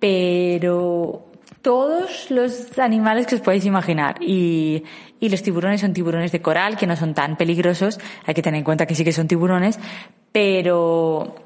Pero 0.00 1.30
todos 1.62 2.28
los 2.32 2.76
animales 2.80 3.28
que 3.28 3.36
os 3.36 3.40
podéis 3.40 3.64
imaginar 3.64 4.16
y, 4.20 4.82
y 5.20 5.28
los 5.28 5.40
tiburones 5.44 5.82
son 5.82 5.92
tiburones 5.92 6.32
de 6.32 6.42
coral 6.42 6.76
que 6.76 6.88
no 6.88 6.96
son 6.96 7.14
tan 7.14 7.36
peligrosos, 7.36 8.00
hay 8.24 8.34
que 8.34 8.42
tener 8.42 8.58
en 8.58 8.64
cuenta 8.64 8.86
que 8.86 8.96
sí 8.96 9.04
que 9.04 9.12
son 9.12 9.28
tiburones, 9.28 9.78
pero 10.32 11.45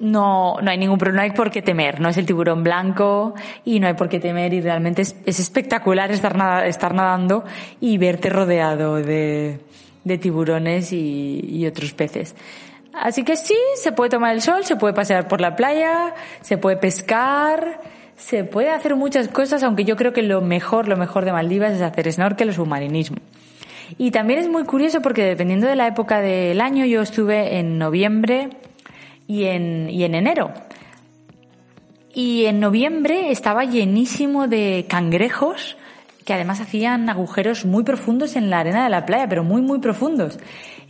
no, 0.00 0.60
no 0.60 0.70
hay 0.70 0.78
ningún 0.78 0.98
problema, 0.98 1.22
no 1.22 1.30
hay 1.30 1.36
por 1.36 1.50
qué 1.50 1.62
temer, 1.62 2.00
no 2.00 2.08
es 2.08 2.16
el 2.16 2.26
tiburón 2.26 2.62
blanco 2.62 3.34
y 3.64 3.80
no 3.80 3.86
hay 3.86 3.94
por 3.94 4.08
qué 4.08 4.20
temer 4.20 4.54
y 4.54 4.60
realmente 4.60 5.02
es, 5.02 5.16
es 5.26 5.40
espectacular 5.40 6.10
estar, 6.10 6.66
estar 6.66 6.94
nadando 6.94 7.44
y 7.80 7.98
verte 7.98 8.30
rodeado 8.30 8.96
de, 8.96 9.60
de 10.08 10.18
tiburones 10.18 10.92
y, 10.92 11.66
otros 11.66 11.92
peces. 11.92 12.34
Así 12.92 13.22
que 13.22 13.36
sí, 13.36 13.56
se 13.76 13.92
puede 13.92 14.10
tomar 14.10 14.34
el 14.34 14.42
sol, 14.42 14.64
se 14.64 14.74
puede 14.74 14.94
pasear 14.94 15.28
por 15.28 15.40
la 15.40 15.54
playa, 15.54 16.14
se 16.40 16.58
puede 16.58 16.76
pescar, 16.76 17.80
se 18.16 18.42
puede 18.42 18.70
hacer 18.70 18.96
muchas 18.96 19.28
cosas, 19.28 19.62
aunque 19.62 19.84
yo 19.84 19.96
creo 19.96 20.12
que 20.12 20.22
lo 20.22 20.40
mejor, 20.40 20.88
lo 20.88 20.96
mejor 20.96 21.24
de 21.24 21.32
Maldivas 21.32 21.74
es 21.74 21.82
hacer 21.82 22.10
snorkel 22.10 22.48
o 22.48 22.52
submarinismo. 22.52 23.18
Y 23.96 24.10
también 24.10 24.40
es 24.40 24.48
muy 24.48 24.64
curioso 24.64 25.00
porque 25.00 25.24
dependiendo 25.24 25.66
de 25.66 25.76
la 25.76 25.86
época 25.86 26.20
del 26.20 26.60
año, 26.60 26.84
yo 26.86 27.02
estuve 27.02 27.58
en 27.58 27.78
noviembre 27.78 28.50
y 29.28 29.44
en, 29.44 29.88
y 29.88 30.02
en 30.02 30.16
enero. 30.16 30.52
Y 32.12 32.46
en 32.46 32.58
noviembre 32.58 33.30
estaba 33.30 33.64
llenísimo 33.64 34.48
de 34.48 34.86
cangrejos 34.88 35.76
que 36.28 36.34
además 36.34 36.60
hacían 36.60 37.08
agujeros 37.08 37.64
muy 37.64 37.84
profundos 37.84 38.36
en 38.36 38.50
la 38.50 38.58
arena 38.58 38.84
de 38.84 38.90
la 38.90 39.06
playa, 39.06 39.26
pero 39.30 39.44
muy, 39.44 39.62
muy 39.62 39.78
profundos. 39.78 40.38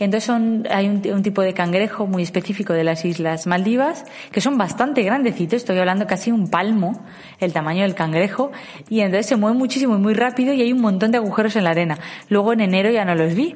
Entonces 0.00 0.24
son, 0.24 0.66
hay 0.68 0.88
un, 0.88 1.22
tipo 1.22 1.42
de 1.42 1.54
cangrejo 1.54 2.08
muy 2.08 2.24
específico 2.24 2.72
de 2.72 2.82
las 2.82 3.04
Islas 3.04 3.46
Maldivas, 3.46 4.04
que 4.32 4.40
son 4.40 4.58
bastante 4.58 5.02
grandecitos, 5.02 5.58
estoy 5.58 5.78
hablando 5.78 6.08
casi 6.08 6.32
un 6.32 6.48
palmo, 6.48 7.04
el 7.38 7.52
tamaño 7.52 7.82
del 7.82 7.94
cangrejo, 7.94 8.50
y 8.88 9.00
entonces 9.00 9.26
se 9.26 9.36
mueve 9.36 9.56
muchísimo 9.56 9.94
y 9.94 9.98
muy 9.98 10.14
rápido 10.14 10.52
y 10.52 10.62
hay 10.62 10.72
un 10.72 10.80
montón 10.80 11.12
de 11.12 11.18
agujeros 11.18 11.54
en 11.54 11.62
la 11.62 11.70
arena. 11.70 12.00
Luego 12.28 12.52
en 12.52 12.60
enero 12.60 12.90
ya 12.90 13.04
no 13.04 13.14
los 13.14 13.32
vi. 13.34 13.54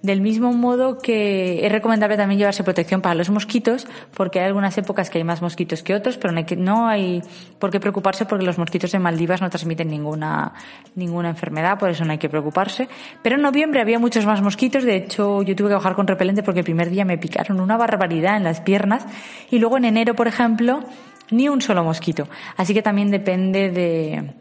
Del 0.00 0.20
mismo 0.20 0.52
modo 0.52 0.98
que 0.98 1.66
es 1.66 1.72
recomendable 1.72 2.16
también 2.16 2.38
llevarse 2.38 2.62
protección 2.62 3.00
para 3.00 3.16
los 3.16 3.30
mosquitos, 3.30 3.86
porque 4.14 4.38
hay 4.38 4.46
algunas 4.46 4.78
épocas 4.78 5.10
que 5.10 5.18
hay 5.18 5.24
más 5.24 5.42
mosquitos 5.42 5.82
que 5.82 5.92
otros, 5.92 6.16
pero 6.18 6.32
no 6.32 6.38
hay, 6.38 6.56
no 6.56 6.86
hay 6.86 7.22
por 7.58 7.72
qué 7.72 7.80
preocuparse 7.80 8.24
porque 8.24 8.44
los 8.44 8.58
mosquitos 8.58 8.94
en 8.94 9.02
Maldivas 9.02 9.40
no 9.40 9.50
transmiten 9.50 9.88
ninguna, 9.88 10.52
ninguna 10.94 11.30
enfermedad, 11.30 11.80
por 11.80 11.90
eso 11.90 12.04
no 12.04 12.12
hay 12.12 12.18
que 12.18 12.28
preocuparse. 12.28 12.88
Pero 13.22 13.36
en 13.36 13.42
noviembre 13.42 13.80
había 13.80 13.98
muchos 13.98 14.24
más 14.24 14.40
mosquitos, 14.40 14.84
de 14.84 14.96
hecho 14.96 15.42
yo 15.42 15.56
tuve 15.56 15.70
que 15.70 15.74
bajar 15.74 15.96
con 15.96 16.06
repelente 16.06 16.44
porque 16.44 16.60
el 16.60 16.64
primer 16.64 16.90
día 16.90 17.04
me 17.04 17.18
picaron 17.18 17.60
una 17.60 17.76
barbaridad 17.76 18.36
en 18.36 18.44
las 18.44 18.60
piernas 18.60 19.04
y 19.50 19.58
luego 19.58 19.78
en 19.78 19.84
enero, 19.84 20.14
por 20.14 20.28
ejemplo, 20.28 20.84
ni 21.30 21.48
un 21.48 21.60
solo 21.60 21.82
mosquito. 21.82 22.28
Así 22.56 22.72
que 22.72 22.82
también 22.82 23.10
depende 23.10 23.70
de, 23.70 24.32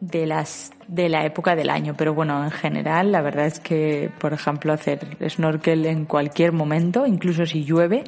de 0.00 0.26
las 0.26 0.72
de 0.86 1.08
la 1.08 1.24
época 1.24 1.54
del 1.54 1.70
año, 1.70 1.94
pero 1.96 2.14
bueno, 2.14 2.42
en 2.42 2.50
general 2.50 3.12
la 3.12 3.20
verdad 3.20 3.46
es 3.46 3.60
que, 3.60 4.10
por 4.18 4.32
ejemplo, 4.32 4.72
hacer 4.72 5.16
snorkel 5.28 5.84
en 5.86 6.06
cualquier 6.06 6.52
momento, 6.52 7.06
incluso 7.06 7.44
si 7.44 7.64
llueve, 7.64 8.04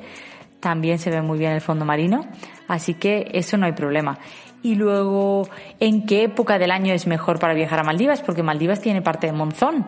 también 0.61 0.99
se 0.99 1.11
ve 1.11 1.21
muy 1.21 1.39
bien 1.39 1.53
el 1.53 1.61
fondo 1.61 1.85
marino, 1.85 2.27
así 2.69 2.95
que 2.95 3.31
eso 3.33 3.57
no 3.57 3.67
hay 3.67 3.73
problema. 3.73 4.19
Y 4.63 4.75
luego, 4.75 5.49
¿en 5.79 6.05
qué 6.05 6.25
época 6.25 6.59
del 6.59 6.71
año 6.71 6.93
es 6.93 7.07
mejor 7.07 7.39
para 7.39 7.55
viajar 7.55 7.81
a 7.81 7.83
Maldivas? 7.83 8.21
Porque 8.21 8.43
Maldivas 8.43 8.81
tiene 8.81 9.01
parte 9.01 9.27
de 9.27 9.33
monzón 9.33 9.87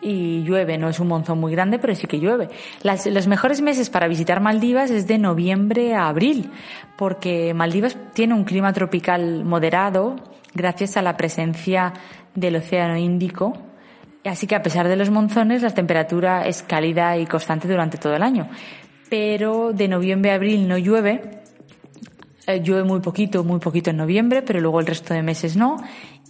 y 0.00 0.42
llueve, 0.42 0.78
no 0.78 0.88
es 0.88 1.00
un 1.00 1.08
monzón 1.08 1.38
muy 1.38 1.52
grande, 1.52 1.78
pero 1.78 1.94
sí 1.94 2.06
que 2.06 2.18
llueve. 2.18 2.48
los 2.82 3.26
mejores 3.26 3.62
meses 3.62 3.90
para 3.90 4.08
visitar 4.08 4.40
Maldivas 4.40 4.90
es 4.90 5.06
de 5.06 5.18
noviembre 5.18 5.94
a 5.94 6.08
abril, 6.08 6.50
porque 6.96 7.54
Maldivas 7.54 7.96
tiene 8.12 8.34
un 8.34 8.44
clima 8.44 8.72
tropical 8.72 9.44
moderado, 9.44 10.16
gracias 10.54 10.96
a 10.96 11.02
la 11.02 11.16
presencia 11.16 11.92
del 12.34 12.56
Océano 12.56 12.96
Índico. 12.96 13.52
Así 14.24 14.46
que 14.46 14.54
a 14.54 14.62
pesar 14.62 14.88
de 14.88 14.96
los 14.96 15.10
monzones, 15.10 15.62
la 15.62 15.70
temperatura 15.70 16.46
es 16.46 16.62
cálida 16.62 17.16
y 17.18 17.26
constante 17.26 17.66
durante 17.68 17.98
todo 17.98 18.14
el 18.14 18.22
año. 18.22 18.48
Pero 19.10 19.72
de 19.72 19.88
noviembre 19.88 20.30
a 20.30 20.36
abril 20.36 20.68
no 20.68 20.78
llueve. 20.78 21.42
Eh, 22.46 22.60
llueve 22.62 22.84
muy 22.84 23.00
poquito, 23.00 23.44
muy 23.44 23.58
poquito 23.58 23.90
en 23.90 23.96
noviembre, 23.96 24.42
pero 24.42 24.60
luego 24.60 24.80
el 24.80 24.86
resto 24.86 25.12
de 25.12 25.22
meses 25.22 25.56
no. 25.56 25.76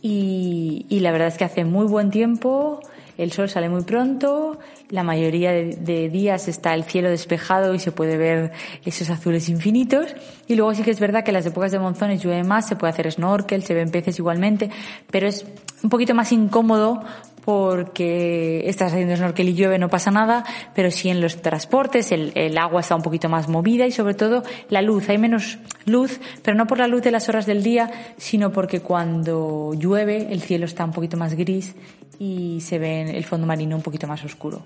Y, 0.01 0.87
y 0.89 1.01
la 1.01 1.13
verdad 1.13 1.29
es 1.29 1.39
que 1.39 1.45
hace 1.45 1.65
muy 1.65 1.87
buen 1.87 2.11
tiempo, 2.11 2.81
el 3.19 3.33
sol 3.33 3.49
sale 3.49 3.69
muy 3.69 3.83
pronto, 3.83 4.59
la 4.89 5.03
mayoría 5.03 5.53
de, 5.53 6.09
días 6.11 6.49
está 6.49 6.75
el 6.75 6.85
cielo 6.85 7.11
despejado 7.11 7.75
y 7.75 7.79
se 7.79 7.93
puede 7.93 8.17
ver 8.17 8.53
esos 8.85 9.11
azules 9.11 9.49
infinitos. 9.49 10.15
Y 10.47 10.55
luego 10.55 10.75
sí 10.75 10.83
que 10.83 10.91
es 10.91 11.01
verdad 11.01 11.25
que 11.25 11.31
en 11.31 11.35
las 11.37 11.47
épocas 11.47 11.73
de 11.73 11.79
monzones 11.79 12.23
llueve 12.23 12.45
más, 12.45 12.69
se 12.69 12.77
puede 12.77 12.93
hacer 12.93 13.11
snorkel, 13.11 13.63
se 13.63 13.75
ven 13.75 13.91
peces 13.91 14.19
igualmente, 14.19 14.71
pero 15.11 15.27
es 15.27 15.47
un 15.83 15.91
poquito 15.91 16.15
más 16.15 16.33
incómodo 16.33 17.03
porque 17.45 18.69
estás 18.69 18.93
haciendo 18.93 19.17
snorkel 19.17 19.49
y 19.49 19.55
llueve, 19.55 19.79
no 19.79 19.89
pasa 19.89 20.11
nada, 20.11 20.45
pero 20.75 20.91
sí 20.91 21.09
en 21.09 21.21
los 21.21 21.43
transportes 21.43 22.13
el, 22.13 22.57
agua 22.57 22.81
está 22.81 22.95
un 22.95 23.03
poquito 23.03 23.29
más 23.29 23.49
movida 23.49 23.87
y 23.87 23.93
sobre 23.93 24.15
todo 24.15 24.43
la 24.69 24.83
luz, 24.83 25.09
hay 25.09 25.19
menos 25.19 25.59
luz, 25.85 26.21
pero 26.43 26.57
no 26.57 26.67
por 26.67 26.79
la 26.79 26.87
luz 26.87 27.03
de 27.03 27.11
las 27.11 27.29
horas 27.29 27.47
del 27.47 27.63
día, 27.63 27.91
sino 28.17 28.53
porque 28.53 28.81
cuando 28.81 29.73
llueve 29.77 30.29
el 30.31 30.41
cielo 30.41 30.67
está 30.67 30.85
un 30.85 30.93
poquito 30.93 31.17
más 31.17 31.35
gris 31.35 31.75
y 32.19 32.61
se 32.61 32.79
ve 32.79 33.03
el 33.03 33.25
fondo 33.25 33.47
marino 33.47 33.75
un 33.75 33.83
poquito 33.83 34.07
más 34.07 34.25
oscuro. 34.25 34.63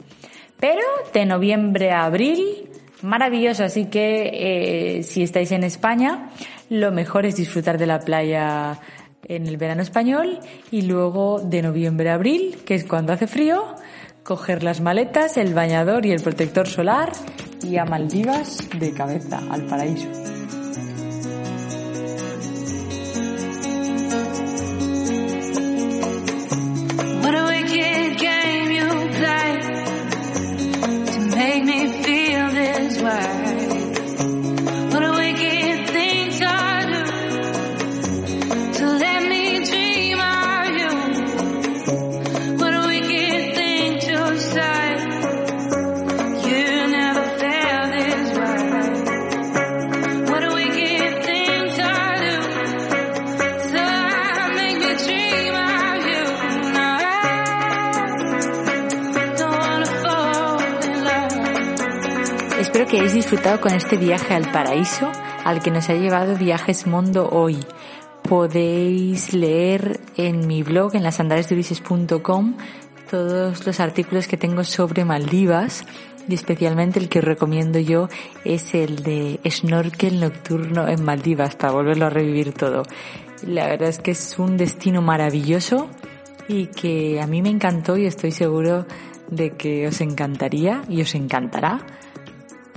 Pero 0.61 0.83
de 1.13 1.25
noviembre 1.25 1.93
a 1.93 2.05
abril, 2.05 2.69
maravilloso, 3.03 3.65
así 3.65 3.87
que 3.87 4.99
eh, 4.99 5.03
si 5.03 5.23
estáis 5.23 5.53
en 5.53 5.65
España, 5.65 6.31
lo 6.69 6.93
mejor 6.93 7.27
es 7.27 7.37
disfrutar 7.37 7.79
de 7.79 7.87
la 7.87 8.01
playa 8.01 8.79
en 9.29 9.47
el 9.47 9.57
verano 9.57 9.83
español 9.83 10.39
y 10.71 10.83
luego 10.83 11.41
de 11.41 11.63
noviembre 11.63 12.11
a 12.11 12.15
abril, 12.15 12.59
que 12.65 12.75
es 12.75 12.85
cuando 12.85 13.13
hace 13.13 13.27
frío, 13.27 13.65
coger 14.23 14.63
las 14.63 14.81
maletas, 14.81 15.37
el 15.37 15.55
bañador 15.55 16.05
y 16.07 16.13
el 16.13 16.23
protector 16.23 16.67
solar 16.67 17.13
y 17.63 17.77
a 17.77 17.85
Maldivas 17.85 18.69
de 18.79 18.93
cabeza, 18.93 19.41
al 19.51 19.63
paraíso. 19.67 20.36
Espero 62.59 62.87
que 62.87 62.97
hayáis 62.97 63.13
disfrutado 63.13 63.61
con 63.61 63.75
este 63.75 63.99
viaje 63.99 64.33
al 64.33 64.51
paraíso 64.51 65.13
al 65.45 65.63
que 65.63 65.71
nos 65.71 65.91
ha 65.91 65.95
llevado 65.95 66.37
Viajes 66.37 66.87
Mondo 66.87 67.29
hoy. 67.29 67.59
Podéis 68.23 69.35
leer 69.35 70.01
en 70.17 70.47
mi 70.47 70.63
blog 70.63 70.97
en 70.97 71.03
lasandalesdeurises.com 71.03 72.57
todos 73.11 73.67
los 73.67 73.79
artículos 73.79 74.27
que 74.27 74.39
tengo 74.39 74.65
sobre 74.65 75.05
Maldivas 75.05 75.85
y 76.27 76.35
especialmente 76.35 76.99
el 76.99 77.11
que 77.11 77.19
os 77.19 77.27
recomiendo 77.27 77.79
yo 77.79 78.09
es 78.45 78.75
el 78.75 79.03
de 79.03 79.39
snorkel 79.51 80.19
nocturno 80.19 80.89
en 80.89 81.05
Maldivas 81.05 81.57
para 81.57 81.75
volverlo 81.75 82.07
a 82.07 82.11
revivir 82.11 82.55
todo. 82.55 82.85
La 83.47 83.67
verdad 83.67 83.91
es 83.91 83.99
que 83.99 84.13
es 84.13 84.39
un 84.39 84.57
destino 84.57 85.03
maravilloso 85.03 85.91
y 86.49 86.69
que 86.69 87.21
a 87.21 87.27
mí 87.27 87.43
me 87.43 87.51
encantó 87.51 87.99
y 87.99 88.07
estoy 88.07 88.33
seguro 88.33 88.87
de 89.31 89.51
que 89.51 89.87
os 89.89 90.01
encantaría 90.01 90.83
y 90.89 91.03
os 91.03 91.15
encantará 91.15 91.85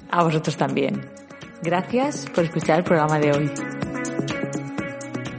a 0.10 0.24
vosotros 0.24 0.58
también. 0.58 1.10
Gracias 1.62 2.26
por 2.34 2.44
escuchar 2.44 2.80
el 2.80 2.84
programa 2.84 3.20
de 3.20 3.32
hoy. 3.32 3.52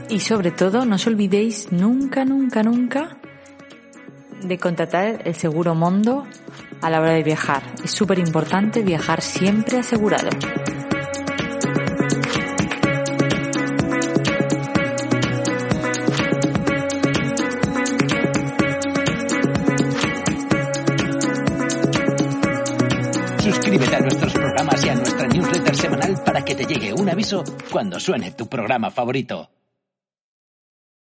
Y 0.09 0.21
sobre 0.21 0.51
todo, 0.51 0.85
no 0.85 0.97
os 0.97 1.07
olvidéis 1.07 1.71
nunca, 1.73 2.25
nunca, 2.25 2.63
nunca 2.63 3.17
de 4.43 4.59
contratar 4.59 5.23
el 5.25 5.35
seguro 5.35 5.75
Mondo 5.75 6.27
a 6.83 6.91
la 6.91 7.01
hora 7.01 7.13
de 7.13 7.23
viajar. 7.23 7.63
Es 7.85 7.93
súper 7.93 8.19
importante 8.19 8.83
viajar 8.83 9.21
siempre 9.21 9.79
asegurado. 9.79 10.31
Que 26.51 26.65
te 26.65 26.67
llegue 26.67 26.93
un 26.93 27.09
aviso 27.09 27.45
cuando 27.71 28.01
suene 28.01 28.33
tu 28.33 28.49
programa 28.49 28.91
favorito. 28.91 29.60